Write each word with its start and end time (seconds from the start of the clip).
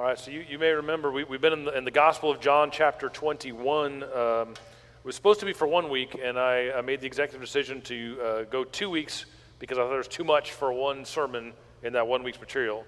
All 0.00 0.06
right, 0.06 0.18
so 0.18 0.30
you, 0.30 0.42
you 0.48 0.58
may 0.58 0.70
remember 0.70 1.12
we, 1.12 1.24
we've 1.24 1.42
been 1.42 1.52
in 1.52 1.64
the, 1.66 1.76
in 1.76 1.84
the 1.84 1.90
Gospel 1.90 2.30
of 2.30 2.40
John, 2.40 2.70
chapter 2.70 3.10
21. 3.10 4.02
Um, 4.02 4.52
it 4.52 4.58
was 5.04 5.14
supposed 5.14 5.40
to 5.40 5.46
be 5.46 5.52
for 5.52 5.66
one 5.66 5.90
week, 5.90 6.18
and 6.24 6.38
I, 6.38 6.70
I 6.70 6.80
made 6.80 7.02
the 7.02 7.06
executive 7.06 7.42
decision 7.42 7.82
to 7.82 8.18
uh, 8.18 8.42
go 8.44 8.64
two 8.64 8.88
weeks 8.88 9.26
because 9.58 9.76
I 9.76 9.82
thought 9.82 9.90
there 9.90 9.98
was 9.98 10.08
too 10.08 10.24
much 10.24 10.52
for 10.52 10.72
one 10.72 11.04
sermon 11.04 11.52
in 11.82 11.92
that 11.92 12.06
one 12.06 12.22
week's 12.22 12.40
material. 12.40 12.86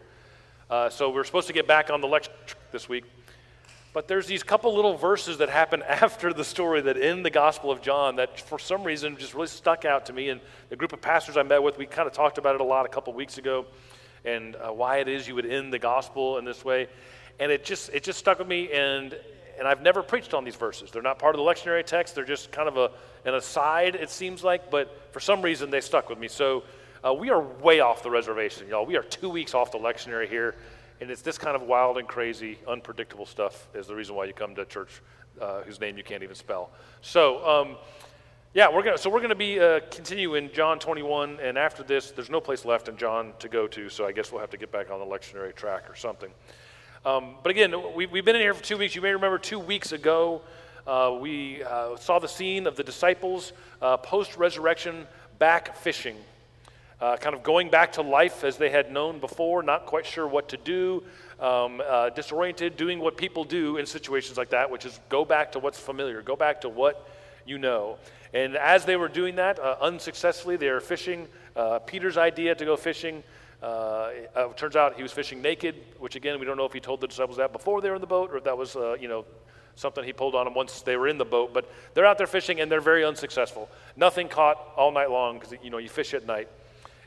Uh, 0.71 0.89
so 0.89 1.11
we're 1.11 1.25
supposed 1.25 1.49
to 1.49 1.53
get 1.53 1.67
back 1.69 1.91
on 1.91 2.01
the 2.01 2.07
lecture 2.07 2.33
this 2.71 2.89
week. 2.89 3.05
But 3.93 4.09
there's 4.09 4.27
these 4.27 4.43
couple 4.43 4.75
little 4.75 4.97
verses 4.97 5.37
that 5.37 5.51
happen 5.51 5.83
after 5.87 6.33
the 6.33 6.45
story 6.45 6.81
that 6.81 6.97
in 6.97 7.23
the 7.23 7.31
Gospel 7.31 7.71
of 7.71 7.83
John 7.83 8.17
that 8.17 8.41
for 8.41 8.59
some 8.59 8.85
reason 8.85 9.19
just 9.19 9.35
really 9.35 9.49
stuck 9.49 9.85
out 9.85 10.07
to 10.07 10.15
me. 10.15 10.31
And 10.31 10.41
the 10.71 10.77
group 10.77 10.95
of 10.95 11.03
pastors 11.03 11.37
I 11.37 11.43
met 11.43 11.63
with, 11.63 11.77
we 11.77 11.85
kind 11.85 12.07
of 12.07 12.15
talked 12.15 12.39
about 12.39 12.55
it 12.55 12.63
a 12.63 12.65
lot 12.65 12.87
a 12.87 12.89
couple 12.89 13.13
weeks 13.13 13.37
ago 13.37 13.67
and 14.25 14.57
uh, 14.57 14.73
why 14.73 14.99
it 14.99 15.09
is 15.09 15.27
you 15.27 15.35
would 15.35 15.47
end 15.47 15.73
the 15.73 15.79
gospel 15.79 16.39
in 16.39 16.45
this 16.45 16.65
way. 16.65 16.89
And 17.39 17.51
it 17.51 17.65
just, 17.65 17.91
it 17.93 18.03
just 18.03 18.19
stuck 18.19 18.39
with 18.39 18.49
me. 18.49 18.71
And 18.73 19.17
and 19.59 19.69
I've 19.69 19.83
never 19.83 20.03
preached 20.03 20.35
on 20.35 20.45
these 20.45 20.57
verses. 20.57 20.91
They're 20.91 21.03
not 21.03 21.19
part 21.19 21.35
of 21.35 21.39
the 21.39 21.45
lectionary 21.45 21.85
text, 21.85 22.15
they're 22.15 22.25
just 22.25 22.51
kind 22.51 22.69
of 22.69 22.77
a, 22.77 22.91
an 23.25 23.35
aside, 23.35 23.95
it 23.95 24.11
seems 24.11 24.43
like, 24.43 24.71
but 24.71 25.13
for 25.13 25.21
some 25.21 25.43
reason 25.43 25.71
they 25.71 25.81
stuck 25.81 26.09
with 26.09 26.19
me. 26.19 26.29
So 26.29 26.65
uh, 27.05 27.13
we 27.13 27.31
are 27.31 27.41
way 27.41 27.81
off 27.81 28.03
the 28.03 28.11
reservation, 28.11 28.69
y'all. 28.69 28.87
We 28.87 28.97
are 28.97 29.03
two 29.03 29.29
weeks 29.29 29.55
off 29.55 29.71
the 29.73 29.79
lectionary 29.79 30.29
here, 30.29 30.55
and 31.01 31.11
it's 31.11 31.23
this 31.23 31.39
kind 31.39 31.55
of 31.55 31.63
wild 31.63 31.99
and 31.99 32.09
crazy, 32.09 32.59
unpredictable 32.67 33.27
stuff 33.27 33.69
is 33.75 33.87
the 33.87 33.95
reason 33.95 34.15
why 34.15 34.25
you 34.25 34.33
come 34.33 34.55
to 34.55 34.65
church 34.65 35.03
uh, 35.41 35.63
whose 35.63 35.81
name 35.81 35.97
you 35.97 36.05
can't 36.05 36.23
even 36.23 36.37
spell. 36.37 36.71
So, 37.01 37.47
um, 37.49 37.77
yeah, 38.55 38.69
we're 38.69 38.83
gonna, 38.83 38.99
so 38.99 39.09
we're 39.09 39.21
going 39.21 39.31
to 39.31 39.35
be 39.35 39.59
uh, 39.59 39.81
John 40.53 40.79
21, 40.79 41.41
and 41.41 41.57
after 41.57 41.83
this, 41.83 42.11
there's 42.11 42.29
no 42.29 42.39
place 42.39 42.67
left 42.67 42.87
in 42.87 42.99
John 42.99 43.33
to 43.39 43.49
go 43.49 43.67
to, 43.69 43.89
so 43.89 44.05
I 44.05 44.13
guess 44.13 44.31
we'll 44.31 44.43
have 44.43 44.51
to 44.51 44.59
get 44.59 44.71
back 44.71 44.91
on 44.91 44.99
the 44.99 45.07
lectionary 45.07 45.55
track 45.55 45.89
or 45.89 45.97
something. 45.97 46.31
Um, 47.07 47.37
but 47.43 47.49
again, 47.49 47.75
we, 47.95 48.05
have 48.05 48.25
been 48.27 48.37
in 48.37 48.43
here 48.43 48.53
for 48.53 48.63
two 48.63 48.77
weeks. 48.77 48.95
You 48.95 49.01
may 49.01 49.13
remember 49.13 49.39
two 49.39 49.59
weeks 49.59 49.93
ago, 49.93 50.43
uh, 50.87 51.17
we 51.19 51.65
uh, 51.65 51.97
saw 51.97 52.19
the 52.19 52.29
scene 52.29 52.67
of 52.67 52.77
the 52.77 52.85
disciples 52.85 53.55
uh, 53.81 53.97
post 53.97 54.37
resurrection 54.37 55.07
back 55.39 55.75
fishing, 55.75 56.17
uh, 57.01 57.17
kind 57.17 57.35
of 57.35 57.43
going 57.43 57.71
back 57.71 57.93
to 57.93 58.03
life 58.03 58.45
as 58.45 58.59
they 58.59 58.69
had 58.69 58.93
known 58.93 59.19
before, 59.19 59.63
not 59.63 59.87
quite 59.87 60.05
sure 60.05 60.29
what 60.29 60.51
to 60.51 60.59
do, 60.59 61.03
um, 61.41 61.81
uh, 61.89 62.11
disoriented, 62.11 62.77
doing 62.77 62.99
what 62.99 63.17
people 63.17 63.45
do 63.45 63.79
in 63.79 63.87
situations 63.87 64.37
like 64.37 64.51
that, 64.51 64.71
which 64.71 64.85
is 64.85 65.01
go 65.09 65.25
back 65.25 65.53
to 65.53 65.59
what's 65.59 65.79
familiar, 65.79 66.21
go 66.21 66.37
back 66.37 66.61
to 66.61 66.69
what 66.69 67.09
you 67.47 67.57
know. 67.59 67.97
And 68.33 68.57
as 68.57 68.85
they 68.85 68.97
were 68.97 69.09
doing 69.09 69.37
that, 69.37 69.59
uh, 69.59 69.77
unsuccessfully, 69.81 70.57
they 70.57 70.71
were 70.71 70.81
fishing. 70.81 71.29
Peter's 71.87 72.17
idea 72.17 72.55
to 72.55 72.65
go 72.65 72.77
fishing 72.77 73.23
uh, 73.63 74.11
it 74.37 74.57
turns 74.57 74.75
out 74.75 74.97
he 74.97 75.03
was 75.03 75.13
fishing 75.13 75.41
naked, 75.41 75.77
which 75.99 76.17
again, 76.17 76.41
we 76.41 76.47
don't 76.47 76.57
know 76.57 76.65
if 76.65 76.73
he 76.73 76.81
told 76.81 77.01
the 77.01 77.07
disciples 77.07 77.37
that 77.37 77.53
before 77.53 77.81
they 77.81 77.89
were 77.89 77.95
in 77.95 78.01
the 78.01 78.07
boat 78.07 78.33
or 78.33 78.39
if 78.39 78.45
that 78.45 78.59
was, 78.59 78.75
uh, 78.75 78.95
you 78.95 79.07
know, 79.07 79.25
something 79.77 80.03
he 80.05 80.13
pulled 80.13 80.35
on 80.35 80.45
them 80.45 80.55
once 80.55 80.83
they 80.83 80.97
were 80.97 81.07
in 81.07 81.17
the 81.17 81.25
boat. 81.25 81.55
But 81.55 81.71
they're 81.95 82.05
out 82.05 82.19
there 82.19 82.27
fishing 82.27 82.61
and 82.61 82.71
they're 82.71 82.81
very 82.81 83.05
unsuccessful. 83.05 83.71
Nothing 83.97 84.29
caught 84.29 84.59
all 84.77 84.91
night 84.91 85.11
long 85.11 85.39
because, 85.39 85.55
you 85.63 85.71
know, 85.71 85.79
you 85.79 85.89
fish 85.89 86.13
at 86.13 86.27
night. 86.27 86.49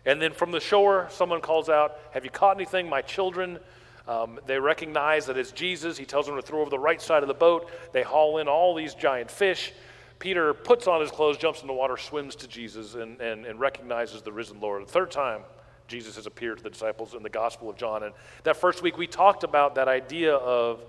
And 0.06 0.22
then 0.22 0.32
from 0.32 0.52
the 0.52 0.62
shore, 0.62 1.08
someone 1.12 1.42
calls 1.42 1.68
out, 1.68 2.00
Have 2.12 2.24
you 2.24 2.32
caught 2.32 2.56
anything, 2.56 2.88
my 2.88 3.02
children? 3.02 3.60
Um, 4.08 4.40
they 4.46 4.60
recognize 4.60 5.26
that 5.26 5.38
it's 5.38 5.52
Jesus. 5.52 5.98
He 5.98 6.06
tells 6.06 6.26
them 6.28 6.36
to 6.36 6.42
throw 6.42 6.62
over 6.62 6.70
the 6.70 6.80
right 6.80 7.02
side 7.02 7.24
of 7.24 7.28
the 7.28 7.34
boat. 7.34 7.70
They 7.92 8.04
haul 8.04 8.38
in 8.38 8.48
all 8.48 8.76
these 8.76 8.94
giant 8.94 9.30
fish. 9.30 9.74
Peter 10.20 10.54
puts 10.54 10.88
on 10.88 11.02
his 11.02 11.12
clothes, 11.12 11.38
jumps 11.38 11.62
in 11.62 11.68
the 11.68 11.74
water, 11.74 11.98
swims 11.98 12.36
to 12.38 12.48
Jesus, 12.48 12.96
and, 12.96 13.20
and, 13.20 13.46
and 13.46 13.60
recognizes 13.60 14.22
the 14.22 14.32
risen 14.32 14.60
Lord. 14.60 14.84
The 14.84 14.92
third 14.92 15.12
time, 15.12 15.42
Jesus 15.88 16.16
has 16.16 16.26
appeared 16.26 16.58
to 16.58 16.64
the 16.64 16.70
disciples 16.70 17.14
in 17.14 17.24
the 17.24 17.30
Gospel 17.30 17.70
of 17.70 17.78
John. 17.78 18.04
And 18.04 18.14
that 18.44 18.58
first 18.58 18.82
week, 18.82 18.98
we 18.98 19.08
talked 19.08 19.44
about 19.44 19.76
that 19.76 19.88
idea 19.88 20.36
of 20.36 20.84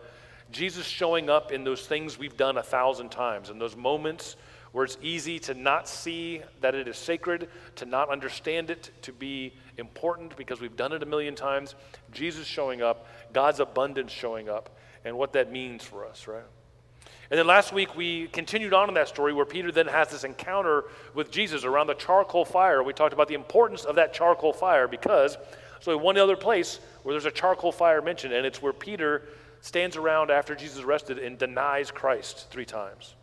Jesus 0.50 0.86
showing 0.86 1.28
up 1.28 1.52
in 1.52 1.64
those 1.64 1.86
things 1.86 2.18
we've 2.18 2.36
done 2.36 2.56
a 2.56 2.62
thousand 2.62 3.10
times, 3.10 3.50
in 3.50 3.58
those 3.58 3.76
moments 3.76 4.36
where 4.72 4.84
it's 4.84 4.98
easy 5.00 5.38
to 5.38 5.54
not 5.54 5.88
see 5.88 6.42
that 6.60 6.74
it 6.74 6.86
is 6.86 6.96
sacred, 6.96 7.48
to 7.76 7.86
not 7.86 8.10
understand 8.10 8.68
it 8.68 8.90
to 9.00 9.12
be 9.12 9.54
important 9.78 10.36
because 10.36 10.60
we've 10.60 10.76
done 10.76 10.92
it 10.92 11.02
a 11.02 11.06
million 11.06 11.34
times. 11.34 11.74
Jesus 12.12 12.46
showing 12.46 12.82
up, 12.82 13.06
God's 13.32 13.60
abundance 13.60 14.12
showing 14.12 14.48
up, 14.48 14.76
and 15.04 15.16
what 15.16 15.32
that 15.32 15.50
means 15.50 15.82
for 15.82 16.04
us, 16.04 16.26
right? 16.26 16.44
And 17.30 17.38
then 17.38 17.46
last 17.46 17.72
week 17.72 17.96
we 17.96 18.28
continued 18.28 18.72
on 18.72 18.88
in 18.88 18.94
that 18.94 19.08
story 19.08 19.32
where 19.32 19.44
Peter 19.44 19.72
then 19.72 19.88
has 19.88 20.08
this 20.10 20.24
encounter 20.24 20.84
with 21.14 21.30
Jesus 21.30 21.64
around 21.64 21.88
the 21.88 21.94
charcoal 21.94 22.44
fire. 22.44 22.82
We 22.82 22.92
talked 22.92 23.12
about 23.12 23.28
the 23.28 23.34
importance 23.34 23.84
of 23.84 23.96
that 23.96 24.14
charcoal 24.14 24.52
fire 24.52 24.86
because 24.86 25.36
so 25.80 25.96
one 25.96 26.16
other 26.18 26.36
place 26.36 26.80
where 27.02 27.12
there's 27.12 27.26
a 27.26 27.30
charcoal 27.30 27.72
fire 27.72 28.00
mentioned, 28.02 28.32
and 28.32 28.46
it's 28.46 28.62
where 28.62 28.72
Peter 28.72 29.22
stands 29.60 29.96
around 29.96 30.30
after 30.30 30.54
Jesus 30.54 30.82
arrested 30.82 31.18
and 31.18 31.38
denies 31.38 31.90
Christ 31.90 32.48
three 32.50 32.64
times. 32.64 33.14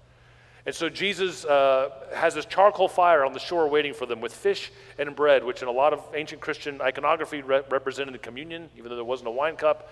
And 0.65 0.73
so 0.73 0.87
Jesus 0.87 1.43
uh, 1.43 1.89
has 2.13 2.35
this 2.35 2.45
charcoal 2.45 2.87
fire 2.87 3.25
on 3.25 3.33
the 3.33 3.39
shore 3.39 3.67
waiting 3.67 3.93
for 3.93 4.05
them 4.05 4.21
with 4.21 4.33
fish 4.33 4.71
and 4.97 5.13
bread, 5.13 5.43
which 5.43 5.61
in 5.61 5.67
a 5.67 5.71
lot 5.71 5.91
of 5.91 6.01
ancient 6.13 6.41
Christian 6.41 6.79
iconography 6.79 7.41
re- 7.41 7.63
represented 7.69 8.13
the 8.13 8.19
communion, 8.19 8.69
even 8.77 8.89
though 8.89 8.95
there 8.95 9.03
wasn't 9.03 9.27
a 9.27 9.31
wine 9.31 9.57
cup. 9.57 9.91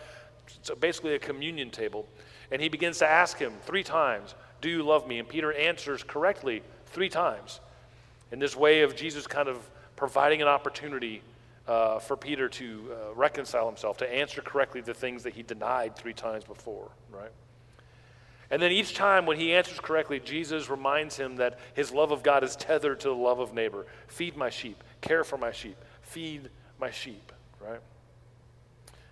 So 0.62 0.76
basically, 0.76 1.14
a 1.14 1.20
communion 1.20 1.72
table. 1.72 2.08
And 2.52 2.62
he 2.62 2.70
begins 2.70 3.00
to 3.00 3.08
ask 3.08 3.38
him 3.38 3.54
three 3.64 3.84
times, 3.84 4.36
Do 4.60 4.70
you 4.70 4.84
love 4.84 5.08
me? 5.08 5.20
And 5.20 5.28
Peter 5.28 5.54
answers 5.54 6.04
correctly 6.04 6.64
three 6.88 7.10
times. 7.10 7.62
In 8.32 8.40
this 8.40 8.56
way 8.56 8.82
of 8.82 8.96
Jesus 8.96 9.28
kind 9.28 9.48
of 9.48 9.58
providing 9.96 10.42
an 10.42 10.48
opportunity 10.48 11.22
uh, 11.68 12.00
for 12.00 12.18
Peter 12.18 12.50
to 12.50 12.92
uh, 12.92 13.14
reconcile 13.14 13.68
himself, 13.68 13.98
to 13.98 14.14
answer 14.14 14.42
correctly 14.42 14.82
the 14.82 14.94
things 14.94 15.24
that 15.24 15.34
he 15.34 15.44
denied 15.44 15.96
three 15.96 16.14
times 16.14 16.44
before, 16.44 16.90
right? 17.12 17.32
And 18.50 18.62
then 18.62 18.72
each 18.72 18.96
time 18.96 19.26
when 19.26 19.38
he 19.38 19.54
answers 19.54 19.80
correctly, 19.80 20.20
Jesus 20.20 20.70
reminds 20.70 21.16
him 21.16 21.38
that 21.38 21.60
his 21.74 21.92
love 21.92 22.12
of 22.12 22.22
God 22.22 22.44
is 22.44 22.58
tethered 22.58 23.00
to 23.02 23.08
the 23.08 23.16
love 23.16 23.40
of 23.40 23.54
neighbor. 23.54 23.86
Feed 24.08 24.36
my 24.36 24.50
sheep, 24.50 24.84
care 25.00 25.24
for 25.24 25.38
my 25.38 25.54
sheep, 25.54 25.78
feed 26.02 26.50
my 26.78 26.92
sheep, 26.92 27.32
right? 27.62 27.80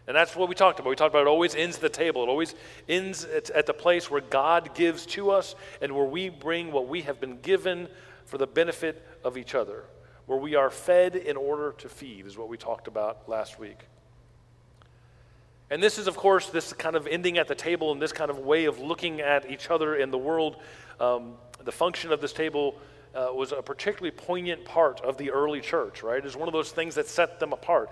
And 0.09 0.15
that's 0.15 0.35
what 0.35 0.49
we 0.49 0.55
talked 0.55 0.79
about. 0.79 0.89
We 0.89 0.95
talked 0.95 1.13
about 1.13 1.21
it 1.21 1.27
always 1.27 1.53
ends 1.53 1.75
at 1.75 1.83
the 1.83 1.89
table. 1.89 2.23
It 2.23 2.29
always 2.29 2.55
ends 2.89 3.25
at, 3.25 3.51
at 3.51 3.67
the 3.67 3.75
place 3.75 4.09
where 4.09 4.21
God 4.21 4.73
gives 4.73 5.05
to 5.05 5.29
us 5.29 5.53
and 5.83 5.91
where 5.91 6.03
we 6.03 6.29
bring 6.29 6.71
what 6.71 6.87
we 6.87 7.03
have 7.03 7.21
been 7.21 7.39
given 7.41 7.87
for 8.25 8.39
the 8.39 8.47
benefit 8.47 9.05
of 9.23 9.37
each 9.37 9.53
other. 9.53 9.83
Where 10.25 10.39
we 10.39 10.55
are 10.55 10.71
fed 10.71 11.15
in 11.15 11.37
order 11.37 11.73
to 11.77 11.87
feed, 11.87 12.25
is 12.25 12.39
what 12.39 12.49
we 12.49 12.57
talked 12.57 12.87
about 12.87 13.29
last 13.29 13.59
week. 13.59 13.77
And 15.69 15.81
this 15.81 15.99
is, 15.99 16.07
of 16.07 16.17
course, 16.17 16.49
this 16.49 16.73
kind 16.73 16.95
of 16.95 17.05
ending 17.05 17.37
at 17.37 17.47
the 17.47 17.53
table 17.53 17.91
and 17.91 18.01
this 18.01 18.11
kind 18.11 18.31
of 18.31 18.39
way 18.39 18.65
of 18.65 18.79
looking 18.79 19.21
at 19.21 19.51
each 19.51 19.69
other 19.69 19.95
in 19.95 20.09
the 20.09 20.17
world. 20.17 20.55
Um, 20.99 21.33
the 21.63 21.71
function 21.71 22.11
of 22.11 22.19
this 22.19 22.33
table 22.33 22.79
uh, 23.13 23.27
was 23.31 23.51
a 23.51 23.61
particularly 23.61 24.09
poignant 24.09 24.65
part 24.65 25.01
of 25.01 25.17
the 25.17 25.29
early 25.29 25.61
church, 25.61 26.01
right? 26.01 26.17
It 26.17 26.25
is 26.25 26.35
one 26.35 26.47
of 26.47 26.53
those 26.53 26.71
things 26.71 26.95
that 26.95 27.07
set 27.07 27.39
them 27.39 27.53
apart. 27.53 27.91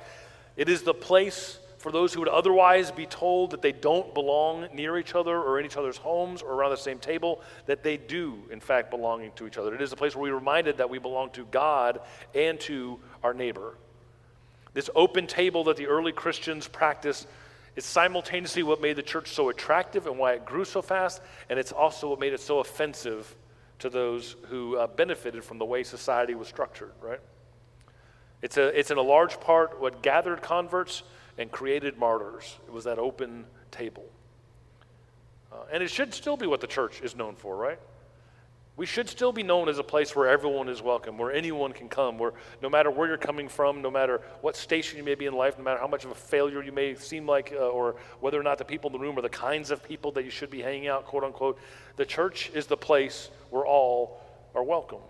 It 0.55 0.67
is 0.67 0.81
the 0.81 0.95
place 0.95 1.59
for 1.87 1.93
those 1.93 2.13
who 2.13 2.19
would 2.19 2.27
otherwise 2.27 2.91
be 2.91 3.05
told 3.05 3.51
that 3.51 3.61
they 3.61 3.71
don't 3.71 4.13
belong 4.13 4.67
near 4.73 4.97
each 4.97 5.15
other 5.15 5.41
or 5.41 5.57
in 5.57 5.65
each 5.65 5.77
other's 5.77 5.95
homes 5.95 6.41
or 6.41 6.51
around 6.51 6.71
the 6.71 6.75
same 6.75 6.99
table, 6.99 7.41
that 7.65 7.81
they 7.81 7.95
do, 7.95 8.43
in 8.51 8.59
fact, 8.59 8.91
belonging 8.91 9.31
to 9.37 9.47
each 9.47 9.57
other. 9.57 9.73
It 9.73 9.81
is 9.81 9.93
a 9.93 9.95
place 9.95 10.13
where 10.13 10.23
we're 10.23 10.37
reminded 10.37 10.75
that 10.79 10.89
we 10.89 10.99
belong 10.99 11.29
to 11.29 11.45
God 11.45 12.01
and 12.35 12.59
to 12.59 12.99
our 13.23 13.33
neighbor. 13.33 13.77
This 14.73 14.89
open 14.95 15.27
table 15.27 15.63
that 15.63 15.77
the 15.77 15.87
early 15.87 16.11
Christians 16.11 16.67
practiced 16.67 17.25
is 17.77 17.85
simultaneously 17.85 18.63
what 18.63 18.81
made 18.81 18.97
the 18.97 19.01
church 19.01 19.29
so 19.29 19.47
attractive 19.47 20.07
and 20.07 20.19
why 20.19 20.33
it 20.33 20.43
grew 20.43 20.65
so 20.65 20.81
fast, 20.81 21.21
and 21.49 21.57
it's 21.57 21.71
also 21.71 22.09
what 22.09 22.19
made 22.19 22.33
it 22.33 22.41
so 22.41 22.59
offensive 22.59 23.33
to 23.79 23.89
those 23.89 24.35
who 24.49 24.75
uh, 24.75 24.87
benefited 24.87 25.41
from 25.41 25.57
the 25.57 25.63
way 25.63 25.83
society 25.83 26.35
was 26.35 26.49
structured, 26.49 26.91
right? 27.01 27.21
It's, 28.41 28.57
a, 28.57 28.77
it's 28.77 28.91
in 28.91 28.97
a 28.97 29.01
large 29.01 29.39
part 29.39 29.79
what 29.79 30.03
gathered 30.03 30.41
converts 30.41 31.03
and 31.37 31.51
created 31.51 31.97
martyrs. 31.97 32.57
It 32.67 32.73
was 32.73 32.85
that 32.85 32.99
open 32.99 33.45
table. 33.71 34.05
Uh, 35.51 35.55
and 35.71 35.83
it 35.83 35.89
should 35.89 36.13
still 36.13 36.37
be 36.37 36.47
what 36.47 36.61
the 36.61 36.67
church 36.67 37.01
is 37.01 37.15
known 37.15 37.35
for, 37.35 37.55
right? 37.55 37.79
We 38.75 38.85
should 38.85 39.09
still 39.09 39.31
be 39.31 39.41
known 39.41 39.69
as 39.69 39.79
a 39.79 39.83
place 39.83 40.15
where 40.15 40.27
everyone 40.27 40.69
is 40.69 40.83
welcome, 40.83 41.17
where 41.17 41.31
anyone 41.31 41.73
can 41.73 41.89
come, 41.89 42.19
where 42.19 42.33
no 42.61 42.69
matter 42.69 42.91
where 42.91 43.07
you're 43.07 43.17
coming 43.17 43.49
from, 43.49 43.81
no 43.81 43.89
matter 43.89 44.21
what 44.41 44.55
station 44.55 44.97
you 44.97 45.03
may 45.03 45.15
be 45.15 45.25
in 45.25 45.33
life, 45.33 45.57
no 45.57 45.63
matter 45.63 45.79
how 45.79 45.87
much 45.87 46.05
of 46.05 46.11
a 46.11 46.15
failure 46.15 46.61
you 46.61 46.71
may 46.71 46.93
seem 46.93 47.25
like, 47.25 47.51
uh, 47.55 47.69
or 47.69 47.95
whether 48.19 48.39
or 48.39 48.43
not 48.43 48.59
the 48.59 48.65
people 48.65 48.89
in 48.89 48.93
the 48.93 48.99
room 48.99 49.17
are 49.17 49.23
the 49.23 49.29
kinds 49.29 49.71
of 49.71 49.83
people 49.83 50.11
that 50.11 50.25
you 50.25 50.29
should 50.29 50.51
be 50.51 50.61
hanging 50.61 50.87
out, 50.87 51.05
quote 51.05 51.23
unquote, 51.23 51.59
the 51.95 52.05
church 52.05 52.51
is 52.53 52.67
the 52.67 52.77
place 52.77 53.31
where 53.49 53.65
all 53.65 54.21
are 54.53 54.63
welcome. 54.63 55.01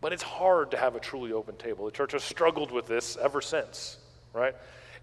But 0.00 0.14
it's 0.14 0.22
hard 0.22 0.70
to 0.70 0.78
have 0.78 0.94
a 0.94 1.00
truly 1.00 1.32
open 1.32 1.56
table. 1.56 1.84
The 1.84 1.90
church 1.90 2.12
has 2.12 2.24
struggled 2.24 2.70
with 2.70 2.86
this 2.86 3.18
ever 3.20 3.42
since 3.42 3.98
right? 4.36 4.54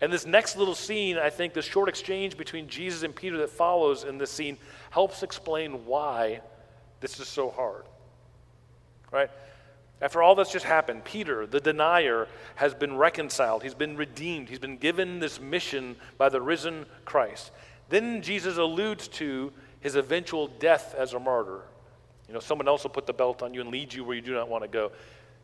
And 0.02 0.12
this 0.12 0.26
next 0.26 0.58
little 0.58 0.76
scene, 0.76 1.18
I 1.18 1.30
think 1.30 1.54
this 1.54 1.66
short 1.66 1.90
exchange 1.90 2.38
between 2.38 2.68
Jesus 2.68 3.04
and 3.04 3.16
Peter 3.16 3.38
that 3.38 3.50
follows 3.50 4.04
in 4.04 4.18
this 4.18 4.32
scene 4.32 4.58
helps 4.90 5.24
explain 5.24 5.86
why 5.86 6.42
this 7.00 7.20
is 7.20 7.28
so 7.28 7.50
hard. 7.50 7.86
Right? 9.12 9.30
After 10.02 10.22
all 10.22 10.36
that's 10.36 10.52
just 10.52 10.66
happened, 10.66 11.06
Peter, 11.06 11.48
the 11.48 11.60
denier, 11.60 12.28
has 12.56 12.74
been 12.74 12.98
reconciled. 12.98 13.64
He's 13.64 13.74
been 13.74 13.96
redeemed. 13.96 14.50
He's 14.50 14.60
been 14.60 14.78
given 14.78 15.20
this 15.20 15.40
mission 15.40 15.96
by 16.18 16.30
the 16.30 16.42
risen 16.42 16.86
Christ. 17.06 17.52
Then 17.90 18.22
Jesus 18.22 18.58
alludes 18.58 19.08
to 19.10 19.54
his 19.80 19.96
eventual 19.96 20.48
death 20.48 20.96
as 20.98 21.14
a 21.14 21.20
martyr. 21.20 21.62
You 22.28 22.34
know, 22.34 22.40
someone 22.40 22.68
else 22.68 22.84
will 22.84 22.90
put 22.90 23.06
the 23.06 23.14
belt 23.14 23.42
on 23.44 23.54
you 23.54 23.62
and 23.62 23.70
lead 23.70 23.94
you 23.94 24.04
where 24.04 24.16
you 24.16 24.22
do 24.22 24.34
not 24.34 24.50
want 24.50 24.64
to 24.64 24.68
go. 24.68 24.92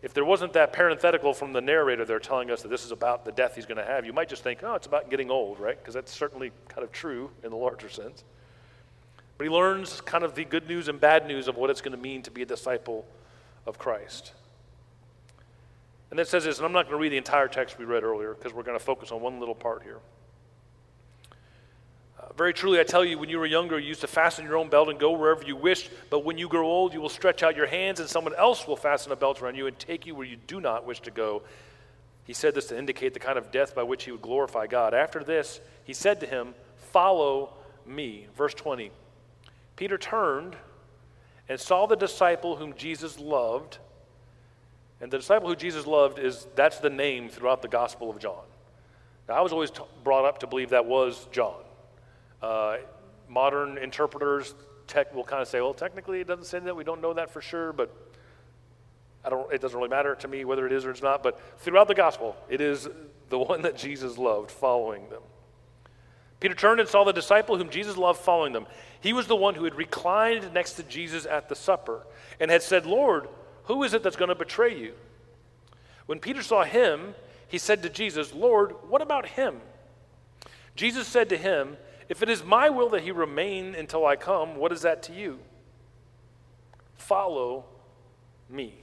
If 0.01 0.13
there 0.13 0.23
wasn't 0.23 0.53
that 0.53 0.71
parenthetical 0.71 1.33
from 1.33 1.51
the 1.51 1.59
narrator 1.59 2.05
there 2.05 2.19
telling 2.19 2.51
us 2.51 2.61
that 2.61 2.69
this 2.69 2.85
is 2.85 2.91
about 2.91 3.25
the 3.25 3.31
death 3.31 3.55
he's 3.55 3.65
going 3.65 3.77
to 3.77 3.83
have, 3.83 4.05
you 4.05 4.13
might 4.13 4.29
just 4.29 4.43
think, 4.43 4.63
oh, 4.63 4.75
it's 4.75 4.87
about 4.87 5.09
getting 5.09 5.29
old, 5.29 5.59
right? 5.59 5.77
Because 5.77 5.93
that's 5.93 6.11
certainly 6.11 6.51
kind 6.69 6.83
of 6.83 6.91
true 6.91 7.29
in 7.43 7.49
the 7.49 7.57
larger 7.57 7.89
sense. 7.89 8.23
But 9.37 9.43
he 9.43 9.49
learns 9.49 10.01
kind 10.01 10.23
of 10.23 10.35
the 10.35 10.45
good 10.45 10.67
news 10.67 10.87
and 10.87 10.99
bad 10.99 11.27
news 11.27 11.47
of 11.47 11.57
what 11.57 11.69
it's 11.69 11.81
going 11.81 11.95
to 11.95 12.01
mean 12.01 12.21
to 12.23 12.31
be 12.31 12.41
a 12.41 12.45
disciple 12.45 13.05
of 13.65 13.77
Christ. 13.77 14.33
And 16.11 16.19
it 16.19 16.27
says 16.27 16.45
this, 16.45 16.57
and 16.57 16.65
I'm 16.65 16.71
not 16.71 16.85
going 16.85 16.97
to 16.97 17.01
read 17.01 17.11
the 17.11 17.17
entire 17.17 17.47
text 17.47 17.77
we 17.77 17.85
read 17.85 18.03
earlier 18.03 18.33
because 18.33 18.53
we're 18.53 18.63
going 18.63 18.77
to 18.77 18.83
focus 18.83 19.11
on 19.11 19.21
one 19.21 19.39
little 19.39 19.55
part 19.55 19.83
here. 19.83 19.99
Very 22.39 22.53
truly, 22.53 22.79
I 22.79 22.83
tell 22.83 23.03
you, 23.03 23.19
when 23.19 23.27
you 23.27 23.37
were 23.37 23.45
younger, 23.45 23.77
you 23.77 23.89
used 23.89 23.99
to 23.99 24.07
fasten 24.07 24.45
your 24.45 24.55
own 24.55 24.69
belt 24.69 24.87
and 24.87 24.97
go 24.97 25.11
wherever 25.11 25.43
you 25.43 25.57
wished. 25.57 25.89
But 26.09 26.23
when 26.23 26.37
you 26.37 26.47
grow 26.47 26.65
old, 26.65 26.93
you 26.93 27.01
will 27.01 27.09
stretch 27.09 27.43
out 27.43 27.57
your 27.57 27.67
hands, 27.67 27.99
and 27.99 28.07
someone 28.07 28.33
else 28.33 28.65
will 28.65 28.77
fasten 28.77 29.11
a 29.11 29.17
belt 29.17 29.41
around 29.41 29.55
you 29.55 29.67
and 29.67 29.77
take 29.77 30.05
you 30.05 30.15
where 30.15 30.25
you 30.25 30.37
do 30.47 30.61
not 30.61 30.85
wish 30.85 31.01
to 31.01 31.11
go. 31.11 31.41
He 32.23 32.31
said 32.31 32.55
this 32.55 32.67
to 32.67 32.77
indicate 32.77 33.13
the 33.13 33.19
kind 33.19 33.37
of 33.37 33.51
death 33.51 33.75
by 33.75 33.83
which 33.83 34.05
he 34.05 34.11
would 34.11 34.21
glorify 34.21 34.67
God. 34.67 34.93
After 34.93 35.21
this, 35.21 35.59
he 35.83 35.91
said 35.91 36.21
to 36.21 36.25
him, 36.25 36.55
Follow 36.77 37.55
me. 37.85 38.27
Verse 38.37 38.53
20. 38.53 38.89
Peter 39.75 39.97
turned 39.97 40.55
and 41.49 41.59
saw 41.59 41.87
the 41.87 41.97
disciple 41.97 42.55
whom 42.55 42.73
Jesus 42.73 43.19
loved 43.19 43.79
and 45.01 45.11
the 45.11 45.17
disciple 45.17 45.49
who 45.49 45.57
Jesus 45.57 45.85
loved 45.85 46.17
is 46.17 46.47
that's 46.55 46.77
the 46.77 46.89
name 46.89 47.27
throughout 47.27 47.61
the 47.61 47.67
Gospel 47.67 48.09
of 48.09 48.17
John. 48.17 48.45
Now, 49.27 49.35
I 49.35 49.41
was 49.41 49.51
always 49.51 49.71
t- 49.71 49.83
brought 50.05 50.23
up 50.23 50.39
to 50.39 50.47
believe 50.47 50.69
that 50.69 50.85
was 50.85 51.27
John. 51.33 51.65
Uh, 52.41 52.77
modern 53.27 53.77
interpreters 53.77 54.53
tech 54.87 55.13
will 55.13 55.23
kind 55.23 55.41
of 55.41 55.47
say, 55.47 55.61
well, 55.61 55.73
technically 55.73 56.19
it 56.21 56.27
doesn't 56.27 56.45
say 56.45 56.59
that. 56.59 56.75
We 56.75 56.83
don't 56.83 57.01
know 57.01 57.13
that 57.13 57.29
for 57.29 57.41
sure, 57.41 57.71
but 57.73 57.95
I 59.23 59.29
don't, 59.29 59.51
it 59.53 59.61
doesn't 59.61 59.77
really 59.77 59.89
matter 59.89 60.15
to 60.15 60.27
me 60.27 60.45
whether 60.45 60.65
it 60.65 60.71
is 60.71 60.85
or 60.85 60.91
it's 60.91 61.01
not. 61.01 61.21
But 61.23 61.39
throughout 61.59 61.87
the 61.87 61.95
Gospel, 61.95 62.35
it 62.49 62.61
is 62.61 62.87
the 63.29 63.37
one 63.39 63.61
that 63.61 63.77
Jesus 63.77 64.17
loved 64.17 64.51
following 64.51 65.09
them. 65.09 65.21
Peter 66.39 66.55
turned 66.55 66.79
and 66.79 66.87
saw 66.87 67.03
the 67.03 67.11
disciple 67.11 67.57
whom 67.57 67.69
Jesus 67.69 67.97
loved 67.97 68.19
following 68.19 68.53
them. 68.53 68.65
He 69.01 69.13
was 69.13 69.27
the 69.27 69.35
one 69.35 69.55
who 69.55 69.65
had 69.65 69.75
reclined 69.75 70.53
next 70.53 70.73
to 70.73 70.83
Jesus 70.83 71.25
at 71.25 71.49
the 71.49 71.55
supper 71.55 72.07
and 72.39 72.49
had 72.49 72.63
said, 72.63 72.85
Lord, 72.85 73.27
who 73.65 73.83
is 73.83 73.93
it 73.93 74.03
that's 74.03 74.15
going 74.15 74.29
to 74.29 74.35
betray 74.35 74.77
you? 74.77 74.93
When 76.05 76.19
Peter 76.19 76.41
saw 76.41 76.63
him, 76.63 77.13
he 77.47 77.57
said 77.57 77.83
to 77.83 77.89
Jesus, 77.89 78.33
Lord, 78.33 78.73
what 78.87 79.01
about 79.01 79.27
him? 79.27 79.59
Jesus 80.75 81.07
said 81.07 81.29
to 81.29 81.37
him, 81.37 81.77
If 82.09 82.23
it 82.23 82.29
is 82.29 82.43
my 82.43 82.69
will 82.69 82.89
that 82.89 83.03
he 83.03 83.11
remain 83.11 83.75
until 83.75 84.05
I 84.05 84.15
come, 84.15 84.57
what 84.57 84.71
is 84.71 84.81
that 84.81 85.03
to 85.03 85.13
you? 85.13 85.39
Follow 86.97 87.65
me. 88.49 88.73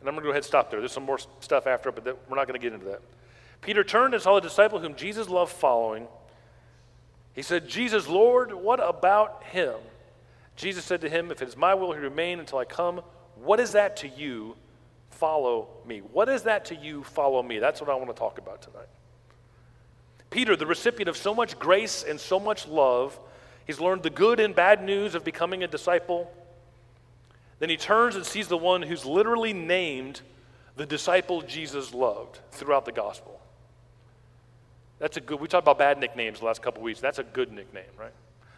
And 0.00 0.08
I'm 0.08 0.14
going 0.14 0.22
to 0.22 0.28
go 0.28 0.30
ahead 0.30 0.38
and 0.38 0.44
stop 0.44 0.70
there. 0.70 0.80
There's 0.80 0.92
some 0.92 1.04
more 1.04 1.18
stuff 1.40 1.66
after, 1.66 1.92
but 1.92 2.04
we're 2.04 2.36
not 2.36 2.48
going 2.48 2.58
to 2.58 2.62
get 2.62 2.72
into 2.72 2.86
that. 2.86 3.02
Peter 3.60 3.84
turned 3.84 4.14
and 4.14 4.22
saw 4.22 4.34
the 4.34 4.40
disciple 4.40 4.78
whom 4.78 4.94
Jesus 4.94 5.28
loved 5.28 5.52
following. 5.52 6.08
He 7.34 7.42
said, 7.42 7.68
Jesus, 7.68 8.08
Lord, 8.08 8.52
what 8.52 8.80
about 8.82 9.44
him? 9.44 9.74
Jesus 10.56 10.84
said 10.84 11.02
to 11.02 11.08
him, 11.08 11.30
If 11.30 11.42
it 11.42 11.48
is 11.48 11.56
my 11.56 11.74
will 11.74 11.92
he 11.92 11.98
remain 11.98 12.40
until 12.40 12.58
I 12.58 12.64
come, 12.64 13.02
what 13.36 13.60
is 13.60 13.72
that 13.72 13.96
to 13.98 14.08
you? 14.08 14.56
Follow 15.10 15.68
me. 15.86 15.98
What 15.98 16.28
is 16.28 16.42
that 16.42 16.66
to 16.66 16.74
you? 16.74 17.04
Follow 17.04 17.42
me. 17.42 17.58
That's 17.58 17.80
what 17.80 17.90
I 17.90 17.94
want 17.94 18.08
to 18.08 18.14
talk 18.14 18.38
about 18.38 18.62
tonight. 18.62 18.88
Peter, 20.30 20.56
the 20.56 20.66
recipient 20.66 21.08
of 21.08 21.16
so 21.16 21.34
much 21.34 21.58
grace 21.58 22.04
and 22.06 22.18
so 22.18 22.38
much 22.40 22.66
love, 22.66 23.18
he's 23.66 23.80
learned 23.80 24.02
the 24.02 24.10
good 24.10 24.40
and 24.40 24.54
bad 24.54 24.82
news 24.82 25.14
of 25.14 25.24
becoming 25.24 25.62
a 25.62 25.68
disciple. 25.68 26.32
Then 27.58 27.70
he 27.70 27.76
turns 27.76 28.16
and 28.16 28.26
sees 28.26 28.48
the 28.48 28.56
one 28.56 28.82
who's 28.82 29.04
literally 29.04 29.52
named 29.52 30.20
the 30.76 30.86
disciple 30.86 31.42
Jesus 31.42 31.94
loved 31.94 32.40
throughout 32.50 32.84
the 32.84 32.92
gospel. 32.92 33.40
That's 34.98 35.16
a 35.16 35.20
good, 35.20 35.40
we 35.40 35.48
talked 35.48 35.64
about 35.64 35.78
bad 35.78 35.98
nicknames 35.98 36.40
the 36.40 36.46
last 36.46 36.62
couple 36.62 36.82
weeks. 36.82 37.00
That's 37.00 37.18
a 37.18 37.24
good 37.24 37.52
nickname, 37.52 37.84
right? 37.98 38.12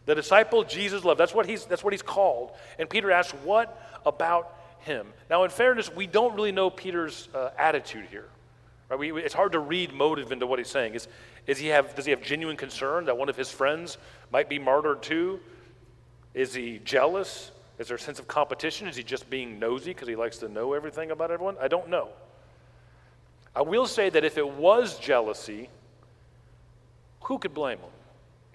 The 0.06 0.14
disciple 0.14 0.64
Jesus 0.64 1.04
loved. 1.04 1.20
That's 1.20 1.34
what 1.34 1.46
he's, 1.46 1.64
that's 1.66 1.84
what 1.84 1.92
he's 1.92 2.02
called. 2.02 2.52
And 2.78 2.88
Peter 2.88 3.10
asks, 3.10 3.32
What 3.44 4.00
about 4.06 4.54
him. 4.80 5.06
Now, 5.28 5.44
in 5.44 5.50
fairness, 5.50 5.94
we 5.94 6.06
don't 6.06 6.34
really 6.34 6.52
know 6.52 6.70
Peter's 6.70 7.28
uh, 7.34 7.50
attitude 7.58 8.06
here. 8.10 8.28
Right? 8.88 8.98
We, 8.98 9.22
it's 9.22 9.34
hard 9.34 9.52
to 9.52 9.58
read 9.58 9.92
motive 9.92 10.32
into 10.32 10.46
what 10.46 10.58
he's 10.58 10.70
saying. 10.70 10.94
Is, 10.94 11.08
is 11.46 11.58
he 11.58 11.68
have, 11.68 11.94
does 11.94 12.04
he 12.04 12.10
have 12.10 12.22
genuine 12.22 12.56
concern 12.56 13.04
that 13.06 13.16
one 13.16 13.28
of 13.28 13.36
his 13.36 13.50
friends 13.50 13.98
might 14.32 14.48
be 14.48 14.58
martyred 14.58 15.02
too? 15.02 15.40
Is 16.34 16.54
he 16.54 16.80
jealous? 16.84 17.50
Is 17.78 17.88
there 17.88 17.96
a 17.96 18.00
sense 18.00 18.18
of 18.18 18.26
competition? 18.26 18.88
Is 18.88 18.96
he 18.96 19.02
just 19.02 19.28
being 19.28 19.58
nosy 19.58 19.90
because 19.90 20.08
he 20.08 20.16
likes 20.16 20.38
to 20.38 20.48
know 20.48 20.72
everything 20.72 21.10
about 21.10 21.30
everyone? 21.30 21.56
I 21.60 21.68
don't 21.68 21.88
know. 21.88 22.08
I 23.54 23.62
will 23.62 23.86
say 23.86 24.08
that 24.10 24.24
if 24.24 24.38
it 24.38 24.48
was 24.48 24.98
jealousy, 24.98 25.68
who 27.22 27.38
could 27.38 27.54
blame 27.54 27.78
him, 27.78 27.90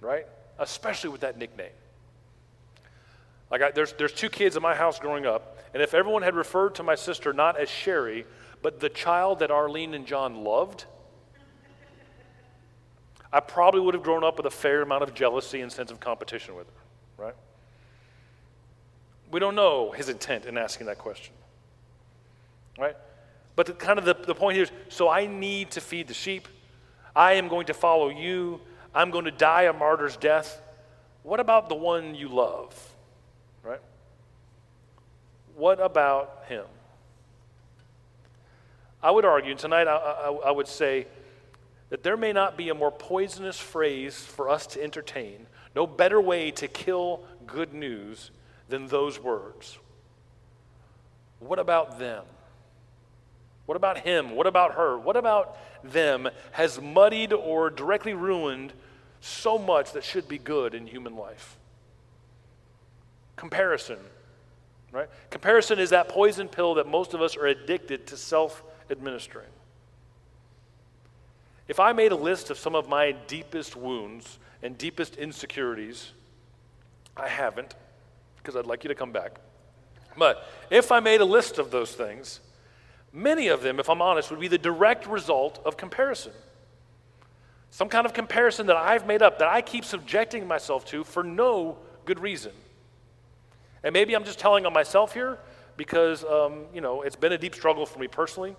right? 0.00 0.26
Especially 0.58 1.10
with 1.10 1.20
that 1.20 1.38
nickname. 1.38 1.72
Like, 3.50 3.62
I, 3.62 3.70
there's, 3.70 3.92
there's 3.92 4.12
two 4.12 4.30
kids 4.30 4.56
in 4.56 4.62
my 4.62 4.74
house 4.74 4.98
growing 4.98 5.26
up, 5.26 5.58
and 5.74 5.82
if 5.82 5.94
everyone 5.94 6.22
had 6.22 6.34
referred 6.34 6.74
to 6.76 6.82
my 6.82 6.94
sister 6.94 7.32
not 7.32 7.58
as 7.58 7.68
Sherry, 7.68 8.24
but 8.64 8.80
the 8.80 8.88
child 8.88 9.40
that 9.40 9.50
Arlene 9.50 9.92
and 9.92 10.06
John 10.06 10.42
loved, 10.42 10.86
I 13.30 13.40
probably 13.40 13.82
would 13.82 13.92
have 13.92 14.02
grown 14.02 14.24
up 14.24 14.38
with 14.38 14.46
a 14.46 14.50
fair 14.50 14.80
amount 14.80 15.02
of 15.02 15.12
jealousy 15.12 15.60
and 15.60 15.70
sense 15.70 15.90
of 15.90 16.00
competition 16.00 16.54
with 16.54 16.66
her, 16.68 17.24
right? 17.24 17.34
We 19.30 19.38
don't 19.38 19.54
know 19.54 19.90
his 19.90 20.08
intent 20.08 20.46
in 20.46 20.56
asking 20.56 20.86
that 20.86 20.96
question, 20.96 21.34
right? 22.78 22.96
But 23.54 23.66
the, 23.66 23.74
kind 23.74 23.98
of 23.98 24.06
the, 24.06 24.14
the 24.14 24.34
point 24.34 24.54
here 24.54 24.64
is 24.64 24.72
so 24.88 25.10
I 25.10 25.26
need 25.26 25.72
to 25.72 25.82
feed 25.82 26.08
the 26.08 26.14
sheep. 26.14 26.48
I 27.14 27.34
am 27.34 27.48
going 27.48 27.66
to 27.66 27.74
follow 27.74 28.08
you. 28.08 28.62
I'm 28.94 29.10
going 29.10 29.26
to 29.26 29.30
die 29.30 29.64
a 29.64 29.74
martyr's 29.74 30.16
death. 30.16 30.62
What 31.22 31.38
about 31.38 31.68
the 31.68 31.74
one 31.74 32.14
you 32.14 32.28
love? 32.28 32.74
right? 33.62 33.82
What 35.54 35.80
about 35.80 36.44
him? 36.48 36.64
I 39.04 39.10
would 39.10 39.26
argue, 39.26 39.50
and 39.50 39.60
tonight 39.60 39.86
I, 39.86 39.96
I, 39.96 40.30
I, 40.46 40.50
would 40.50 40.66
say 40.66 41.06
that 41.90 42.02
there 42.02 42.16
may 42.16 42.32
not 42.32 42.56
be 42.56 42.70
a 42.70 42.74
more 42.74 42.90
poisonous 42.90 43.58
phrase 43.58 44.16
for 44.16 44.48
us 44.48 44.66
to 44.68 44.82
entertain, 44.82 45.46
no 45.76 45.86
better 45.86 46.18
way 46.18 46.50
to 46.52 46.66
kill 46.66 47.22
good 47.46 47.74
news 47.74 48.30
than 48.70 48.86
those 48.86 49.20
words. 49.20 49.78
What 51.38 51.58
about 51.58 51.98
them? 51.98 52.24
What 53.66 53.76
about 53.76 53.98
him? 53.98 54.36
What 54.36 54.46
about 54.46 54.72
her? 54.72 54.98
What 54.98 55.18
about 55.18 55.58
them 55.84 56.30
has 56.52 56.80
muddied 56.80 57.34
or 57.34 57.68
directly 57.68 58.14
ruined 58.14 58.72
so 59.20 59.58
much 59.58 59.92
that 59.92 60.02
should 60.02 60.28
be 60.28 60.38
good 60.38 60.72
in 60.72 60.86
human 60.86 61.14
life? 61.14 61.58
Comparison, 63.36 63.98
right? 64.92 65.10
Comparison 65.28 65.78
is 65.78 65.90
that 65.90 66.08
poison 66.08 66.48
pill 66.48 66.76
that 66.76 66.88
most 66.88 67.12
of 67.12 67.20
us 67.20 67.36
are 67.36 67.46
addicted 67.46 68.06
to 68.06 68.16
self 68.16 68.62
administering. 68.90 69.48
If 71.66 71.80
I 71.80 71.92
made 71.92 72.12
a 72.12 72.16
list 72.16 72.50
of 72.50 72.58
some 72.58 72.74
of 72.74 72.88
my 72.88 73.12
deepest 73.12 73.74
wounds 73.76 74.38
and 74.62 74.76
deepest 74.76 75.16
insecurities, 75.16 76.12
I 77.16 77.28
haven't, 77.28 77.74
because 78.36 78.56
I'd 78.56 78.66
like 78.66 78.84
you 78.84 78.88
to 78.88 78.94
come 78.94 79.12
back. 79.12 79.38
But 80.16 80.46
if 80.70 80.92
I 80.92 81.00
made 81.00 81.20
a 81.20 81.24
list 81.24 81.58
of 81.58 81.70
those 81.70 81.92
things, 81.92 82.40
many 83.12 83.48
of 83.48 83.62
them, 83.62 83.80
if 83.80 83.88
I'm 83.88 84.02
honest, 84.02 84.30
would 84.30 84.40
be 84.40 84.48
the 84.48 84.58
direct 84.58 85.06
result 85.06 85.60
of 85.64 85.76
comparison. 85.76 86.32
Some 87.70 87.88
kind 87.88 88.06
of 88.06 88.12
comparison 88.12 88.66
that 88.66 88.76
I've 88.76 89.06
made 89.06 89.22
up, 89.22 89.38
that 89.38 89.48
I 89.48 89.60
keep 89.60 89.84
subjecting 89.84 90.46
myself 90.46 90.84
to 90.86 91.02
for 91.02 91.24
no 91.24 91.78
good 92.04 92.20
reason. 92.20 92.52
And 93.82 93.92
maybe 93.92 94.14
I'm 94.14 94.24
just 94.24 94.38
telling 94.38 94.66
on 94.66 94.72
myself 94.72 95.12
here 95.12 95.38
because, 95.76 96.24
um, 96.24 96.66
you 96.72 96.80
know, 96.80 97.02
it's 97.02 97.16
been 97.16 97.32
a 97.32 97.38
deep 97.38 97.54
struggle 97.54 97.84
for 97.84 97.98
me 97.98 98.06
personally. 98.06 98.54